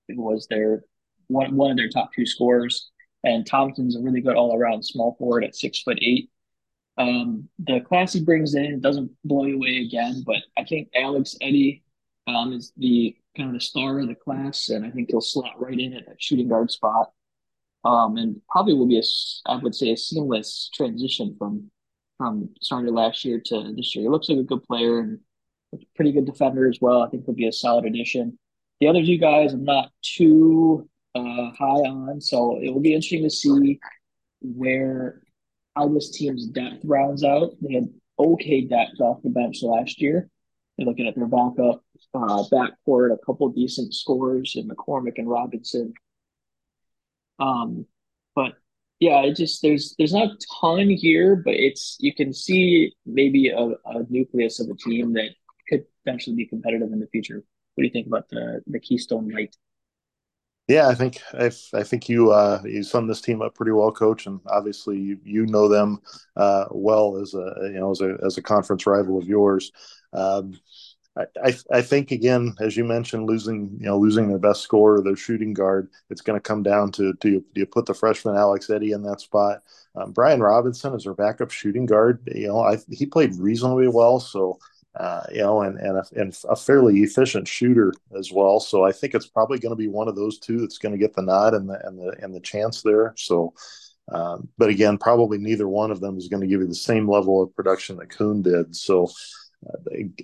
was 0.09 0.46
their 0.49 0.85
one 1.29 1.57
one 1.57 1.72
of 1.72 1.77
their 1.77 1.88
top 1.88 2.11
two 2.14 2.27
scorers. 2.27 2.90
And 3.25 3.46
Thompson's 3.46 3.96
a 3.96 4.01
really 4.01 4.20
good 4.20 4.37
all 4.37 4.57
around 4.57 4.85
small 4.85 5.16
forward 5.18 5.44
at 5.44 5.57
six 5.57 5.83
foot 5.83 5.99
eight. 6.01 6.31
Um, 6.99 7.49
the 7.59 7.81
class 7.81 8.12
he 8.12 8.25
brings 8.25 8.55
in 8.55 8.81
doesn't 8.81 9.11
blow 9.25 9.44
you 9.44 9.57
away 9.57 9.79
again, 9.79 10.22
but 10.25 10.37
I 10.57 10.64
think 10.64 10.88
Alex 10.94 11.37
Eddy 11.40 11.83
um, 12.27 12.53
is 12.53 12.72
the 12.77 13.16
kind 13.37 13.51
of 13.51 13.55
the 13.55 13.61
star 13.61 13.99
of 13.99 14.09
the 14.09 14.14
class, 14.14 14.70
and 14.70 14.85
I 14.85 14.90
think 14.90 15.11
he'll 15.11 15.20
slot 15.20 15.61
right 15.61 15.79
in 15.79 15.92
at 15.92 16.07
that 16.07 16.22
shooting 16.22 16.49
guard 16.49 16.70
spot. 16.70 17.12
Um, 17.85 18.16
and 18.16 18.40
probably 18.49 18.75
will 18.75 18.88
be 18.88 18.99
a, 18.99 19.03
I 19.46 19.57
would 19.57 19.75
say, 19.75 19.92
a 19.92 19.96
seamless 19.96 20.70
transition 20.75 21.37
from 21.38 21.70
from 22.18 22.50
starting 22.61 22.94
last 22.94 23.24
year 23.24 23.40
to 23.46 23.72
this 23.76 23.94
year. 23.94 24.05
He 24.05 24.09
looks 24.09 24.29
like 24.29 24.38
a 24.38 24.42
good 24.42 24.62
player 24.62 25.00
and 25.00 25.18
a 25.74 25.79
pretty 25.94 26.12
good 26.12 26.26
defender 26.26 26.68
as 26.68 26.79
well. 26.81 27.02
I 27.02 27.09
think 27.09 27.24
he'll 27.24 27.35
be 27.35 27.48
a 27.48 27.52
solid 27.52 27.85
addition. 27.85 28.38
The 28.81 28.88
other 28.88 29.05
two 29.05 29.18
guys, 29.18 29.52
I'm 29.52 29.64
not 29.64 29.90
too 30.02 30.88
uh, 31.14 31.50
high 31.59 31.87
on, 31.88 32.20
so 32.20 32.59
it 32.62 32.70
will 32.70 32.81
be 32.81 32.94
interesting 32.94 33.22
to 33.22 33.31
see 33.31 33.79
where 34.40 35.22
how 35.74 35.88
this 35.88 36.11
team's 36.11 36.46
depth 36.46 36.81
rounds 36.85 37.22
out. 37.22 37.52
They 37.61 37.74
had 37.74 37.88
okay 38.18 38.62
depth 38.62 39.00
off 39.00 39.22
the 39.22 39.31
bench 39.31 39.62
last 39.62 40.00
year. 40.00 40.29
They're 40.76 40.87
looking 40.87 41.07
at 41.07 41.16
their 41.16 41.26
backup 41.26 41.83
uh, 42.14 42.44
backcourt, 42.50 43.12
a 43.12 43.18
couple 43.24 43.48
decent 43.48 43.94
scores 43.94 44.57
in 44.57 44.68
McCormick 44.68 45.18
and 45.18 45.29
Robinson. 45.29 45.94
Um, 47.38 47.87
but 48.35 48.55
yeah, 49.00 49.20
it 49.22 49.37
just 49.37 49.62
there's 49.62 49.94
there's 49.98 50.12
not 50.12 50.28
a 50.28 50.38
ton 50.61 50.88
here, 50.88 51.37
but 51.37 51.54
it's 51.54 51.96
you 52.00 52.14
can 52.14 52.32
see 52.32 52.94
maybe 53.04 53.48
a, 53.48 53.59
a 53.59 54.06
nucleus 54.09 54.61
of 54.61 54.68
a 54.68 54.74
team 54.74 55.12
that 55.14 55.30
could 55.68 55.85
potentially 56.04 56.37
be 56.37 56.46
competitive 56.46 56.92
in 56.92 57.00
the 57.00 57.06
future. 57.09 57.42
What 57.74 57.82
do 57.82 57.87
you 57.87 57.92
think 57.92 58.06
about 58.06 58.28
the 58.30 58.62
the 58.66 58.80
Keystone 58.80 59.28
Light? 59.28 59.54
Yeah, 60.68 60.88
I 60.88 60.94
think 60.94 61.20
I, 61.32 61.50
I 61.74 61.82
think 61.85 62.09
you 62.09 62.32
uh, 62.32 62.61
you 62.64 62.82
summed 62.82 63.09
this 63.09 63.20
team 63.20 63.42
up 63.42 63.54
pretty 63.54 63.72
well, 63.72 63.92
coach, 63.92 64.26
and 64.26 64.40
obviously 64.46 64.98
you, 64.98 65.18
you 65.22 65.46
know 65.46 65.68
them 65.68 66.00
uh, 66.35 66.64
well 66.70 67.18
as 67.18 67.35
a 67.35 67.54
you 67.64 67.78
know 67.78 67.90
as 67.90 68.00
a 68.00 68.16
as 68.24 68.38
a 68.38 68.42
conference 68.42 68.87
rival 68.87 69.18
of 69.18 69.28
yours. 69.28 69.70
Um, 70.12 70.59
I, 71.42 71.55
I 71.72 71.81
think 71.83 72.11
again, 72.11 72.55
as 72.61 72.76
you 72.76 72.85
mentioned, 72.85 73.26
losing 73.26 73.76
you 73.81 73.87
know 73.87 73.98
losing 73.98 74.29
their 74.29 74.38
best 74.38 74.61
scorer, 74.62 75.00
their 75.00 75.16
shooting 75.16 75.55
guard, 75.55 75.88
it's 76.11 76.20
going 76.20 76.37
to 76.37 76.42
come 76.42 76.62
down 76.62 76.92
to 76.92 77.14
do 77.14 77.31
you, 77.31 77.44
do 77.55 77.61
you 77.61 77.66
put 77.66 77.87
the 77.87 77.94
freshman 77.94 78.37
Alex 78.37 78.68
Eddy 78.68 78.92
in 78.92 79.02
that 79.05 79.20
spot? 79.20 79.62
Um, 79.94 80.12
Brian 80.12 80.40
Robinson 80.40 80.94
is 80.94 81.07
our 81.07 81.14
backup 81.14 81.50
shooting 81.50 81.87
guard. 81.87 82.20
You 82.26 82.48
know, 82.48 82.61
I, 82.61 82.79
he 82.90 83.07
played 83.07 83.35
reasonably 83.37 83.88
well, 83.88 84.20
so 84.20 84.59
uh, 84.98 85.24
you 85.31 85.40
know, 85.40 85.61
and 85.62 85.79
and 85.79 85.98
a, 85.98 86.05
and 86.16 86.37
a, 86.48 86.57
fairly 86.57 87.00
efficient 87.00 87.46
shooter 87.46 87.92
as 88.18 88.33
well. 88.33 88.61
So 88.61 88.85
I 88.85 88.92
think 88.92 89.14
it's 89.14 89.26
probably 89.26 89.59
going 89.59 89.72
to 89.72 89.76
be 89.76 89.88
one 89.88 90.09
of 90.09 90.16
those 90.16 90.38
two 90.38 90.59
that's 90.59 90.79
going 90.79 90.92
to 90.92 90.98
get 90.98 91.14
the 91.14 91.22
nod 91.22 91.55
and 91.55 91.68
the 91.68 91.79
and 91.87 91.98
the 91.98 92.16
and 92.22 92.35
the 92.35 92.40
chance 92.40 92.83
there. 92.83 93.12
So, 93.16 93.52
um, 94.11 94.48
but 94.57 94.70
again, 94.70 94.96
probably 94.96 95.37
neither 95.37 95.68
one 95.68 95.90
of 95.90 96.00
them 96.00 96.16
is 96.16 96.29
going 96.29 96.40
to 96.40 96.46
give 96.46 96.61
you 96.61 96.66
the 96.66 96.74
same 96.74 97.09
level 97.09 97.42
of 97.42 97.55
production 97.55 97.96
that 97.96 98.09
Kuhn 98.09 98.40
did. 98.40 98.74
So, 98.74 99.11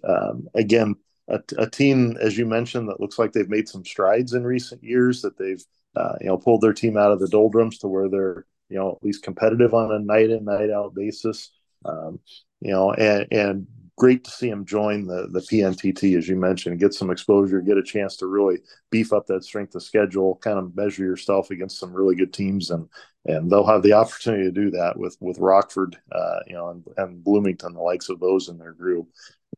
um, 0.05 0.49
again, 0.55 0.97
a, 1.29 1.41
a, 1.59 1.69
team 1.69 2.17
as 2.21 2.37
you 2.37 2.47
mentioned 2.47 2.89
that 2.89 3.01
looks 3.01 3.19
like 3.19 3.33
they've 3.33 3.49
made 3.49 3.69
some 3.69 3.85
strides 3.85 4.35
in 4.35 4.45
recent 4.45 4.83
years. 4.83 5.23
That 5.23 5.39
they've 5.39 5.63
uh, 5.97 6.17
you 6.21 6.27
know 6.27 6.39
pulled 6.39 6.61
their 6.61 6.73
team 6.73 6.97
out 6.97 7.13
of 7.13 7.21
the 7.21 7.29
doldrums 7.29 7.79
to 7.79 7.89
where 7.89 8.09
they're 8.09 8.47
you 8.69 8.79
know 8.79 8.93
at 8.93 9.03
least 9.03 9.23
competitive 9.23 9.75
on 9.75 9.93
a 9.93 9.99
night 9.99 10.31
in 10.31 10.45
night 10.45 10.71
out 10.71 10.95
basis. 10.95 11.51
Um, 11.85 12.21
you 12.61 12.73
know, 12.73 12.93
and 12.93 13.27
and 13.31 13.67
great 13.97 14.25
to 14.25 14.31
see 14.31 14.49
him 14.49 14.65
join 14.65 15.07
the 15.07 15.29
the 15.31 15.41
PNTT 15.41 16.17
as 16.17 16.29
you 16.29 16.37
mentioned, 16.37 16.81
get 16.81 16.95
some 16.95 17.11
exposure, 17.11 17.61
get 17.61 17.79
a 17.79 17.83
chance 17.83 18.17
to 18.17 18.27
really 18.27 18.59
beef 18.91 19.13
up 19.13 19.27
that 19.27 19.45
strength 19.45 19.75
of 19.75 19.83
schedule, 19.83 20.37
kind 20.37 20.59
of 20.59 20.75
measure 20.77 21.05
yourself 21.05 21.51
against 21.51 21.79
some 21.79 21.93
really 21.93 22.17
good 22.17 22.33
teams, 22.33 22.71
and 22.71 22.89
and 23.25 23.51
they'll 23.51 23.67
have 23.67 23.83
the 23.83 23.93
opportunity 23.93 24.45
to 24.45 24.51
do 24.51 24.71
that 24.71 24.99
with 24.99 25.17
with 25.21 25.39
Rockford, 25.39 25.97
uh, 26.11 26.41
you 26.47 26.55
know, 26.55 26.71
and, 26.71 26.85
and 26.97 27.25
Bloomington, 27.25 27.75
the 27.75 27.81
likes 27.81 28.09
of 28.09 28.21
those 28.21 28.49
in 28.49 28.59
their 28.59 28.73
group. 28.73 29.09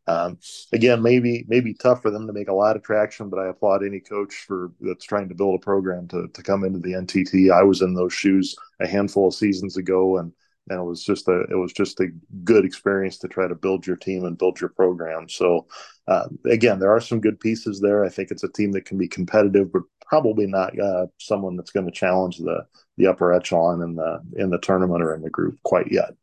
Um, 0.07 0.39
again, 0.73 1.03
maybe 1.03 1.45
maybe 1.49 1.73
tough 1.73 2.03
for 2.03 2.11
them 2.11 2.27
to 2.27 2.33
make 2.33 2.49
a 2.49 2.55
lot 2.55 2.77
of 2.77 2.83
traction, 2.83 3.31
but 3.31 3.39
I 3.39 3.49
applaud 3.49 3.85
any 3.85 4.01
coach 4.01 4.35
for 4.47 4.73
that's 4.81 5.05
trying 5.05 5.29
to 5.31 5.35
build 5.35 5.55
a 5.55 5.65
program 5.65 6.09
to 6.09 6.29
to 6.29 6.43
come 6.43 6.65
into 6.65 6.79
the 6.79 6.93
NTT. 6.93 7.51
I 7.51 7.63
was 7.63 7.81
in 7.81 7.95
those 7.95 8.13
shoes 8.13 8.55
a 8.81 8.87
handful 8.87 9.29
of 9.29 9.35
seasons 9.35 9.77
ago, 9.79 10.19
and 10.19 10.33
and 10.69 10.81
it 10.81 10.85
was 10.85 11.03
just 11.03 11.29
a 11.29 11.43
it 11.51 11.57
was 11.57 11.73
just 11.73 12.01
a 12.01 12.09
good 12.43 12.67
experience 12.67 13.19
to 13.19 13.29
try 13.29 13.49
to 13.49 13.55
build 13.55 13.87
your 13.87 13.97
team 13.97 14.25
and 14.25 14.37
build 14.37 14.61
your 14.61 14.71
program. 14.71 15.29
So 15.29 15.67
uh, 16.07 16.29
again, 16.47 16.79
there 16.79 16.95
are 16.95 17.01
some 17.01 17.21
good 17.21 17.41
pieces 17.41 17.81
there. 17.81 18.05
I 18.05 18.09
think 18.09 18.31
it's 18.31 18.45
a 18.45 18.53
team 18.53 18.73
that 18.73 18.85
can 18.85 18.99
be 18.99 19.09
competitive, 19.09 19.73
but 19.73 19.83
probably 20.07 20.47
not 20.47 20.79
uh, 20.79 21.07
someone 21.19 21.57
that's 21.57 21.71
going 21.71 21.87
to 21.87 21.93
challenge 21.93 22.39
the 22.39 22.67
the 22.97 23.07
upper 23.07 23.33
echelon 23.33 23.83
in 23.83 23.97
the 23.97 24.21
in 24.37 24.51
the 24.51 24.59
tournament 24.59 25.03
or 25.03 25.15
in 25.15 25.23
the 25.23 25.31
group 25.31 25.59
quite 25.63 25.91
yet. 25.91 26.15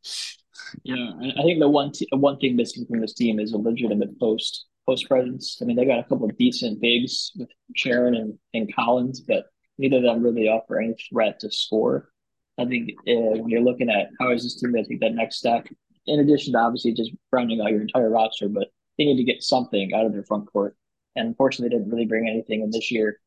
Yeah, 0.84 1.12
I 1.38 1.42
think 1.44 1.60
the 1.60 1.70
one 1.70 1.92
t- 1.92 2.08
one 2.12 2.38
thing 2.38 2.56
missing 2.56 2.86
from 2.86 3.02
this 3.02 3.14
team 3.14 3.40
is 3.40 3.54
a 3.54 3.58
legitimate 3.58 4.20
post 4.20 4.66
post 4.86 5.08
presence. 5.08 5.58
I 5.62 5.66
mean, 5.66 5.76
they 5.76 5.86
got 5.86 6.00
a 6.00 6.04
couple 6.04 6.30
of 6.30 6.38
decent 6.38 6.82
bigs 6.82 7.32
with 7.36 7.50
Sharon 7.76 8.16
and, 8.16 8.38
and 8.54 8.74
Collins, 8.74 9.20
but 9.22 9.46
neither 9.78 9.98
of 9.98 10.04
them 10.04 10.24
really 10.24 10.48
offer 10.48 10.80
any 10.80 10.96
threat 11.10 11.40
to 11.40 11.52
score. 11.52 12.10
I 12.58 12.66
think 12.66 12.92
uh, 13.08 13.42
when 13.42 13.50
you're 13.50 13.62
looking 13.62 13.90
at 13.90 14.10
how 14.20 14.32
is 14.32 14.44
this 14.44 14.60
team 14.60 14.72
going 14.72 14.84
to 14.84 14.90
take 14.90 15.02
that 15.02 15.16
next 15.16 15.38
step, 15.38 15.68
in 16.06 16.20
addition 16.20 16.54
to 16.54 16.60
obviously 16.60 16.94
just 16.94 17.12
rounding 17.32 17.62
out 17.62 17.72
your 17.72 17.82
entire 17.82 18.10
roster, 18.10 18.50
but 18.50 18.68
they 18.98 19.06
need 19.06 19.18
to 19.18 19.24
get 19.24 19.44
something 19.44 19.94
out 19.94 20.06
of 20.06 20.14
their 20.14 20.24
front 20.24 20.52
court. 20.52 20.76
And 21.16 21.28
unfortunately, 21.28 21.76
didn't 21.76 21.92
really 21.92 22.06
bring 22.06 22.28
anything 22.28 22.62
in 22.62 22.72
this 22.72 22.92
year. 22.92 23.20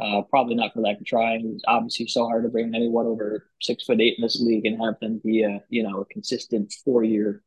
Uh, 0.00 0.22
probably 0.22 0.54
not 0.54 0.72
for 0.72 0.80
lack 0.80 0.98
of 0.98 1.06
trying. 1.06 1.52
It's 1.54 1.64
obviously 1.66 2.06
so 2.06 2.26
hard 2.26 2.44
to 2.44 2.48
bring 2.48 2.74
anyone 2.74 3.06
over 3.06 3.48
six 3.60 3.84
foot 3.84 4.00
eight 4.00 4.14
in 4.18 4.22
this 4.22 4.40
league 4.40 4.64
and 4.66 4.80
have 4.82 4.98
them 5.00 5.20
be 5.22 5.42
a 5.42 5.62
you 5.68 5.82
know 5.82 6.00
a 6.00 6.04
consistent 6.06 6.74
four 6.84 7.04
year 7.04 7.42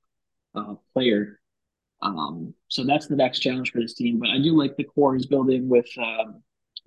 uh, 0.53 0.75
player. 0.93 1.39
Um, 2.01 2.53
so 2.67 2.83
that's 2.83 3.07
the 3.07 3.15
next 3.15 3.39
challenge 3.39 3.71
for 3.71 3.81
this 3.81 3.93
team. 3.93 4.19
But 4.19 4.29
I 4.29 4.37
do 4.37 4.55
like 4.55 4.75
the 4.75 4.83
core 4.83 5.15
is 5.15 5.25
building 5.25 5.67
with 5.67 5.87
um, 5.97 6.43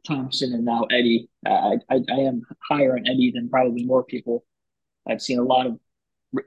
Thompson 0.07 0.55
and 0.55 0.65
now 0.65 0.85
Eddie. 0.91 1.29
I, 1.47 1.79
I, 1.91 2.01
I 2.09 2.21
am 2.21 2.43
higher 2.69 2.97
on 2.97 3.07
Eddie 3.07 3.33
than 3.35 3.49
probably 3.49 3.85
more 3.85 4.05
people. 4.05 4.45
I've 5.09 5.23
seen 5.23 5.39
a 5.39 5.43
lot 5.43 5.67
of, 5.67 5.79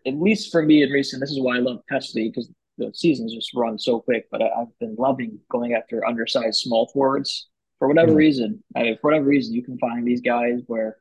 at 0.06 0.16
least 0.16 0.52
for 0.52 0.64
me 0.64 0.84
in 0.84 0.90
recent. 0.90 1.20
This 1.20 1.32
is 1.32 1.42
why 1.42 1.58
I 1.58 1.60
love 1.60 1.82
Pesley 1.90 2.30
because 2.30 2.50
the 2.82 2.94
seasons 2.94 3.34
just 3.34 3.54
run 3.54 3.78
so 3.78 4.00
quick. 4.00 4.28
But 4.32 4.42
I, 4.42 4.50
have 4.60 4.80
been 4.80 4.96
loving 4.98 5.40
going 5.50 5.74
after 5.74 6.06
undersized 6.06 6.60
small 6.60 6.88
forwards 6.88 7.50
for 7.80 7.88
whatever 7.88 8.10
mm-hmm. 8.10 8.18
reason. 8.18 8.64
I, 8.76 8.84
mean, 8.84 8.98
for 9.02 9.12
whatever 9.12 9.26
reason, 9.26 9.54
you 9.54 9.64
can 9.64 9.78
find 9.78 10.08
these 10.08 10.22
guys 10.22 10.62
where, 10.68 10.98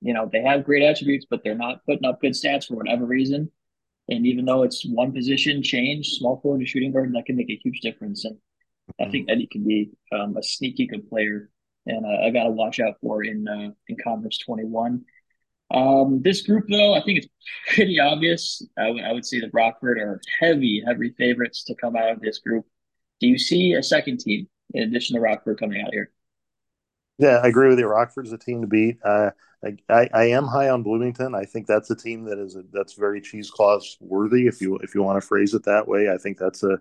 you 0.00 0.14
know, 0.14 0.28
they 0.30 0.42
have 0.42 0.64
great 0.64 0.82
attributes, 0.82 1.26
but 1.28 1.42
they're 1.44 1.54
not 1.54 1.84
putting 1.86 2.04
up 2.04 2.20
good 2.20 2.32
stats 2.32 2.66
for 2.66 2.76
whatever 2.76 3.04
reason. 3.04 3.50
And 4.08 4.26
even 4.26 4.44
though 4.44 4.62
it's 4.62 4.84
one 4.84 5.12
position 5.12 5.62
change, 5.62 6.08
small 6.08 6.40
forward 6.40 6.60
to 6.60 6.66
shooting 6.66 6.92
guard, 6.92 7.12
that 7.14 7.26
can 7.26 7.36
make 7.36 7.50
a 7.50 7.60
huge 7.62 7.80
difference. 7.80 8.24
And 8.24 8.36
I 9.00 9.08
think 9.10 9.30
Eddie 9.30 9.46
can 9.46 9.64
be 9.64 9.90
um, 10.12 10.36
a 10.36 10.42
sneaky 10.42 10.86
good 10.86 11.08
player, 11.08 11.50
and 11.86 12.04
uh, 12.04 12.26
I 12.26 12.30
got 12.30 12.44
to 12.44 12.50
watch 12.50 12.80
out 12.80 12.96
for 13.00 13.22
in 13.22 13.46
uh, 13.48 13.70
in 13.88 13.96
Conference 14.02 14.38
21. 14.38 15.04
Um, 15.72 16.20
this 16.22 16.42
group, 16.42 16.66
though, 16.68 16.94
I 16.94 17.02
think 17.02 17.18
it's 17.18 17.28
pretty 17.74 17.98
obvious. 17.98 18.64
I, 18.76 18.86
w- 18.86 19.04
I 19.04 19.12
would 19.12 19.24
say 19.24 19.40
that 19.40 19.50
Rockford 19.52 19.98
are 19.98 20.20
heavy, 20.40 20.82
heavy 20.86 21.14
favorites 21.16 21.64
to 21.64 21.74
come 21.74 21.96
out 21.96 22.10
of 22.10 22.20
this 22.20 22.38
group. 22.38 22.66
Do 23.20 23.26
you 23.26 23.38
see 23.38 23.72
a 23.72 23.82
second 23.82 24.20
team 24.20 24.48
in 24.74 24.82
addition 24.82 25.16
to 25.16 25.20
Rockford 25.20 25.58
coming 25.58 25.80
out 25.80 25.92
here? 25.92 26.10
Yeah, 27.18 27.40
I 27.42 27.48
agree 27.48 27.68
with 27.68 27.78
you. 27.78 27.86
Rockford's 27.86 28.32
a 28.32 28.38
team 28.38 28.62
to 28.62 28.66
beat. 28.66 28.98
Uh, 29.04 29.30
I, 29.88 30.08
I, 30.12 30.24
am 30.30 30.46
high 30.46 30.70
on 30.70 30.82
Bloomington. 30.82 31.34
I 31.34 31.44
think 31.44 31.68
that's 31.68 31.90
a 31.90 31.94
team 31.94 32.24
that 32.24 32.38
is 32.38 32.56
a, 32.56 32.64
that's 32.72 32.94
very 32.94 33.20
cheesecloth 33.20 33.84
worthy, 34.00 34.48
if 34.48 34.60
you 34.60 34.76
if 34.78 34.92
you 34.92 35.04
want 35.04 35.22
to 35.22 35.26
phrase 35.26 35.54
it 35.54 35.62
that 35.64 35.86
way. 35.86 36.10
I 36.10 36.18
think 36.18 36.36
that's 36.36 36.64
a 36.64 36.78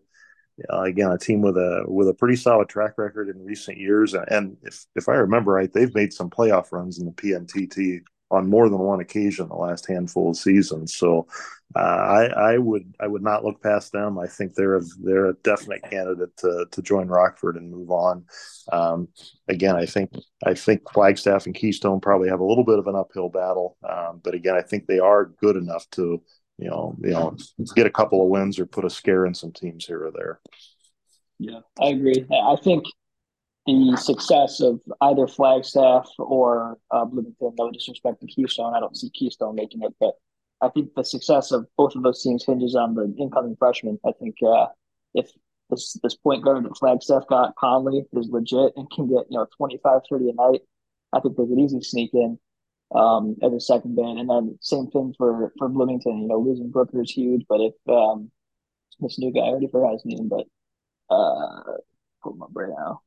uh, 0.74 0.82
again 0.82 1.12
a 1.12 1.18
team 1.18 1.42
with 1.42 1.58
a 1.58 1.84
with 1.88 2.08
a 2.08 2.14
pretty 2.16 2.36
solid 2.36 2.70
track 2.70 2.98
record 2.98 3.30
in 3.30 3.46
recent 3.46 3.78
years, 3.78 4.16
and 4.16 4.58
if 4.64 4.86
if 4.96 5.08
I 5.10 5.14
remember 5.14 5.52
right, 5.52 5.72
they've 5.72 5.94
made 5.94 6.12
some 6.12 6.32
playoff 6.32 6.72
runs 6.72 6.98
in 6.98 7.06
the 7.06 7.12
PNTT 7.12 8.02
on 8.32 8.50
more 8.50 8.70
than 8.70 8.80
one 8.80 9.00
occasion 9.00 9.48
the 9.48 9.56
last 9.56 9.88
handful 9.88 10.30
of 10.30 10.38
seasons. 10.38 10.96
So 10.96 11.28
uh, 11.76 11.80
I, 11.80 12.54
I 12.54 12.58
would 12.58 12.96
I 13.00 13.08
would 13.08 13.22
not 13.22 13.46
look 13.46 13.62
past 13.62 13.92
them. 13.92 14.20
I 14.20 14.28
think 14.28 14.54
they're 14.54 14.78
a, 14.78 14.82
they're 15.02 15.28
a 15.28 15.36
definite 15.44 15.84
candidate 15.90 16.36
to, 16.38 16.66
to 16.70 16.82
join 16.82 17.08
Rockford 17.08 17.56
and 17.56 17.72
move 17.72 17.92
on. 17.92 18.26
Um, 18.72 19.08
again, 19.48 19.76
I 19.76 19.86
think 19.86 20.12
I 20.46 20.54
think 20.54 20.82
Flagstaff 20.92 21.46
and 21.46 21.56
Keystone 21.56 22.02
probably 22.02 22.30
have 22.30 22.40
a 22.40 22.46
little 22.46 22.66
bit 22.66 22.80
of 22.80 22.88
an 22.88 22.96
uphill 22.96 23.30
battle, 23.30 23.78
um, 23.88 24.22
but 24.24 24.34
again, 24.34 24.56
I 24.56 24.62
think 24.62 24.86
they 24.86 25.00
are 25.00 25.26
good 25.26 25.56
enough 25.56 25.90
to 25.92 26.22
you 26.58 26.70
know 26.70 26.96
you 27.02 27.12
know 27.12 27.38
get 27.76 27.88
a 27.88 27.92
couple 27.92 28.22
of 28.22 28.30
wins 28.30 28.60
or 28.60 28.66
put 28.66 28.86
a 28.86 28.90
scare 28.90 29.26
in 29.26 29.34
some 29.34 29.52
teams 29.52 29.86
here 29.86 30.06
or 30.06 30.12
there. 30.12 30.40
Yeah, 31.40 31.60
I 31.80 31.88
agree. 31.88 32.26
I 32.32 32.56
think 32.58 32.86
the 33.66 33.96
success 33.98 34.60
of 34.60 34.80
either 35.02 35.28
Flagstaff 35.28 36.10
or 36.18 36.78
uh, 36.90 37.06
Bloomington. 37.06 37.54
No 37.58 37.72
disrespect 37.72 38.22
to 38.22 38.28
Keystone, 38.28 38.74
I 38.74 38.80
don't 38.80 38.98
see 38.98 39.10
Keystone 39.12 39.56
making 39.56 39.84
it, 39.84 39.94
but 40.00 40.16
I 40.62 40.70
think 40.70 40.94
the 40.96 41.04
success 41.04 41.52
of 41.52 41.68
both 41.78 41.96
of 41.96 42.04
those 42.04 42.22
teams 42.22 42.46
hinges 42.46 42.76
on 42.76 42.96
the 42.96 43.14
incoming 43.20 43.56
freshmen. 43.58 44.00
I 44.06 44.12
think 44.20 44.36
uh, 44.46 44.68
if 45.14 45.32
this 45.70 45.98
this 46.04 46.16
point 46.16 46.44
guard 46.44 46.66
that 46.66 46.78
Flagstaff 46.78 47.28
got, 47.28 47.56
Conley, 47.56 48.06
is 48.14 48.30
legit 48.30 48.74
and 48.76 48.90
can 48.92 49.08
get 49.08 49.26
you 49.30 49.38
know 49.38 49.48
25, 49.58 50.02
30 50.10 50.30
a 50.30 50.34
night, 50.34 50.62
I 51.14 51.20
think 51.20 51.38
they 51.38 51.46
could 51.46 51.60
easily 51.60 51.84
sneak 51.84 52.12
in 52.14 52.40
um, 52.96 53.36
as 53.44 53.54
a 53.54 53.60
second 53.60 53.96
band. 53.96 54.20
And 54.20 54.30
then 54.30 54.58
same 54.62 54.88
thing 54.88 55.14
for 55.18 55.54
for 55.58 55.70
Bloomington. 55.70 56.22
You 56.24 56.28
know, 56.28 56.40
losing 56.40 56.72
Brooker 56.72 57.02
is 57.02 57.12
huge, 57.12 57.46
but 57.48 57.62
if 57.62 57.74
um, 57.88 58.32
this 59.00 59.20
new 59.20 59.32
guy, 59.32 59.42
I 59.42 59.50
already 59.50 59.68
forgot 59.68 59.94
his 59.94 60.06
name, 60.06 60.30
but 60.30 60.46
uh, 61.14 61.78
pull 62.24 62.34
him 62.34 62.44
up 62.44 62.50
right 62.54 62.70
now 62.70 63.02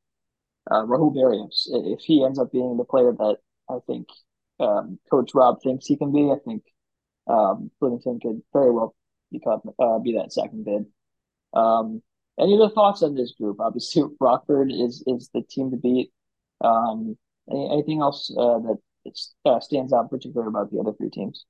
uh, 0.71 0.85
Rahul 0.85 1.15
Barrios. 1.15 1.69
If 1.73 2.01
he 2.01 2.25
ends 2.25 2.39
up 2.39 2.53
being 2.53 2.77
the 2.77 2.85
player 2.85 3.13
that 3.13 3.37
I 3.69 3.79
think 3.87 4.09
um, 4.61 4.99
Coach 5.11 5.33
Rob 5.35 5.63
thinks 5.63 5.87
he 5.87 5.97
can 5.97 6.13
be, 6.13 6.31
I 6.31 6.37
think 6.45 6.63
um, 7.27 7.71
Bloomington 7.81 8.21
could 8.21 8.43
very 8.53 8.71
well 8.71 8.95
become 9.33 9.61
uh, 9.79 9.99
be 9.99 10.17
that 10.17 10.33
second 10.33 10.65
bid. 10.65 10.87
Um, 11.55 12.03
any 12.39 12.57
other 12.57 12.73
thoughts 12.73 13.03
on 13.03 13.15
this 13.15 13.33
group? 13.33 13.61
Obviously, 13.61 14.05
Rockford 14.21 14.73
is 14.73 15.03
is 15.07 15.31
the 15.35 15.43
team 15.43 15.71
to 15.71 15.77
beat. 15.77 16.13
Um, 16.61 17.17
any, 17.51 17.71
anything 17.71 18.01
else 18.01 18.35
uh, 18.37 18.59
that 18.61 18.79
uh, 19.45 19.61
stands 19.61 19.93
out 19.93 20.11
particular 20.11 20.47
about 20.47 20.71
the 20.71 20.79
other 20.79 20.93
three 20.93 21.11
teams? 21.11 21.45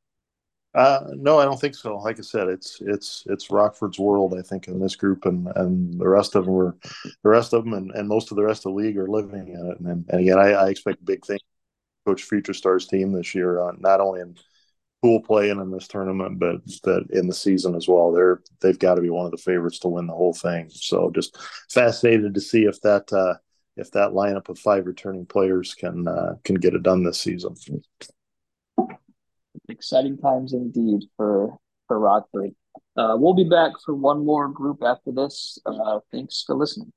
Uh, 0.75 1.05
no, 1.15 1.39
I 1.39 1.45
don't 1.45 1.61
think 1.61 1.77
so. 1.77 1.97
Like 1.99 2.19
I 2.19 2.23
said, 2.23 2.49
it's 2.49 2.79
it's 2.81 3.23
it's 3.27 3.51
Rockford's 3.51 3.99
world. 3.99 4.35
I 4.37 4.43
think 4.43 4.67
in 4.67 4.81
this 4.81 4.97
group, 4.97 5.25
and 5.25 5.47
and 5.55 6.01
the 6.01 6.09
rest 6.09 6.35
of 6.35 6.47
them 6.47 6.55
were 6.55 6.77
the 7.23 7.29
rest 7.29 7.53
of 7.53 7.65
them, 7.65 7.75
and, 7.75 7.93
and 7.93 8.09
most 8.09 8.33
of 8.33 8.37
the 8.37 8.43
rest 8.43 8.67
of 8.67 8.73
the 8.73 8.79
league 8.83 8.99
are 8.99 9.09
living 9.09 9.49
in 9.49 9.71
it. 9.71 9.79
And 9.81 10.05
and 10.09 10.21
again, 10.21 10.39
I, 10.39 10.51
I 10.53 10.69
expect 10.71 11.05
big 11.05 11.25
things. 11.25 11.41
Coach 12.07 12.25
Future 12.25 12.55
Stars 12.55 12.87
team 12.89 13.13
this 13.13 13.35
year, 13.35 13.61
uh, 13.61 13.73
not 13.79 14.01
only 14.01 14.21
in 14.23 14.37
pool 15.03 15.21
playing 15.21 15.61
in 15.61 15.71
this 15.71 15.89
tournament, 15.89 16.39
but 16.39 16.65
that 16.85 17.07
in 17.11 17.29
the 17.29 17.35
season 17.35 17.75
as 17.77 17.89
well. 17.89 18.13
They're 18.13 18.43
they've 18.61 18.79
got 18.79 18.97
to 18.97 19.03
be 19.03 19.11
one 19.11 19.27
of 19.27 19.33
the 19.33 19.39
favorites 19.39 19.81
to 19.81 19.89
win 19.89 20.09
the 20.09 20.15
whole 20.15 20.35
thing. 20.35 20.71
So 20.71 21.11
just 21.15 21.39
fascinated 21.71 22.35
to 22.35 22.41
see 22.41 22.65
if 22.65 22.81
that 22.83 23.13
uh, 23.13 23.35
if 23.77 23.93
that 23.93 24.11
lineup 24.11 24.49
of 24.49 24.59
five 24.59 24.87
returning 24.87 25.27
players 25.27 25.75
can 25.75 26.09
uh, 26.09 26.37
can 26.45 26.57
get 26.57 26.75
it 26.75 26.83
done 26.83 27.05
this 27.05 27.21
season 27.21 27.57
exciting 29.69 30.19
times 30.19 30.53
indeed 30.53 31.03
for 31.17 31.57
for 31.87 31.99
Rockford. 31.99 32.55
Uh, 32.97 33.15
we'll 33.19 33.35
be 33.35 33.49
back 33.49 33.73
for 33.85 33.95
one 33.95 34.25
more 34.25 34.49
group 34.49 34.83
after 34.83 35.13
this. 35.13 35.59
Uh, 35.67 36.01
thanks 36.11 36.43
for 36.47 36.57
listening. 36.57 36.93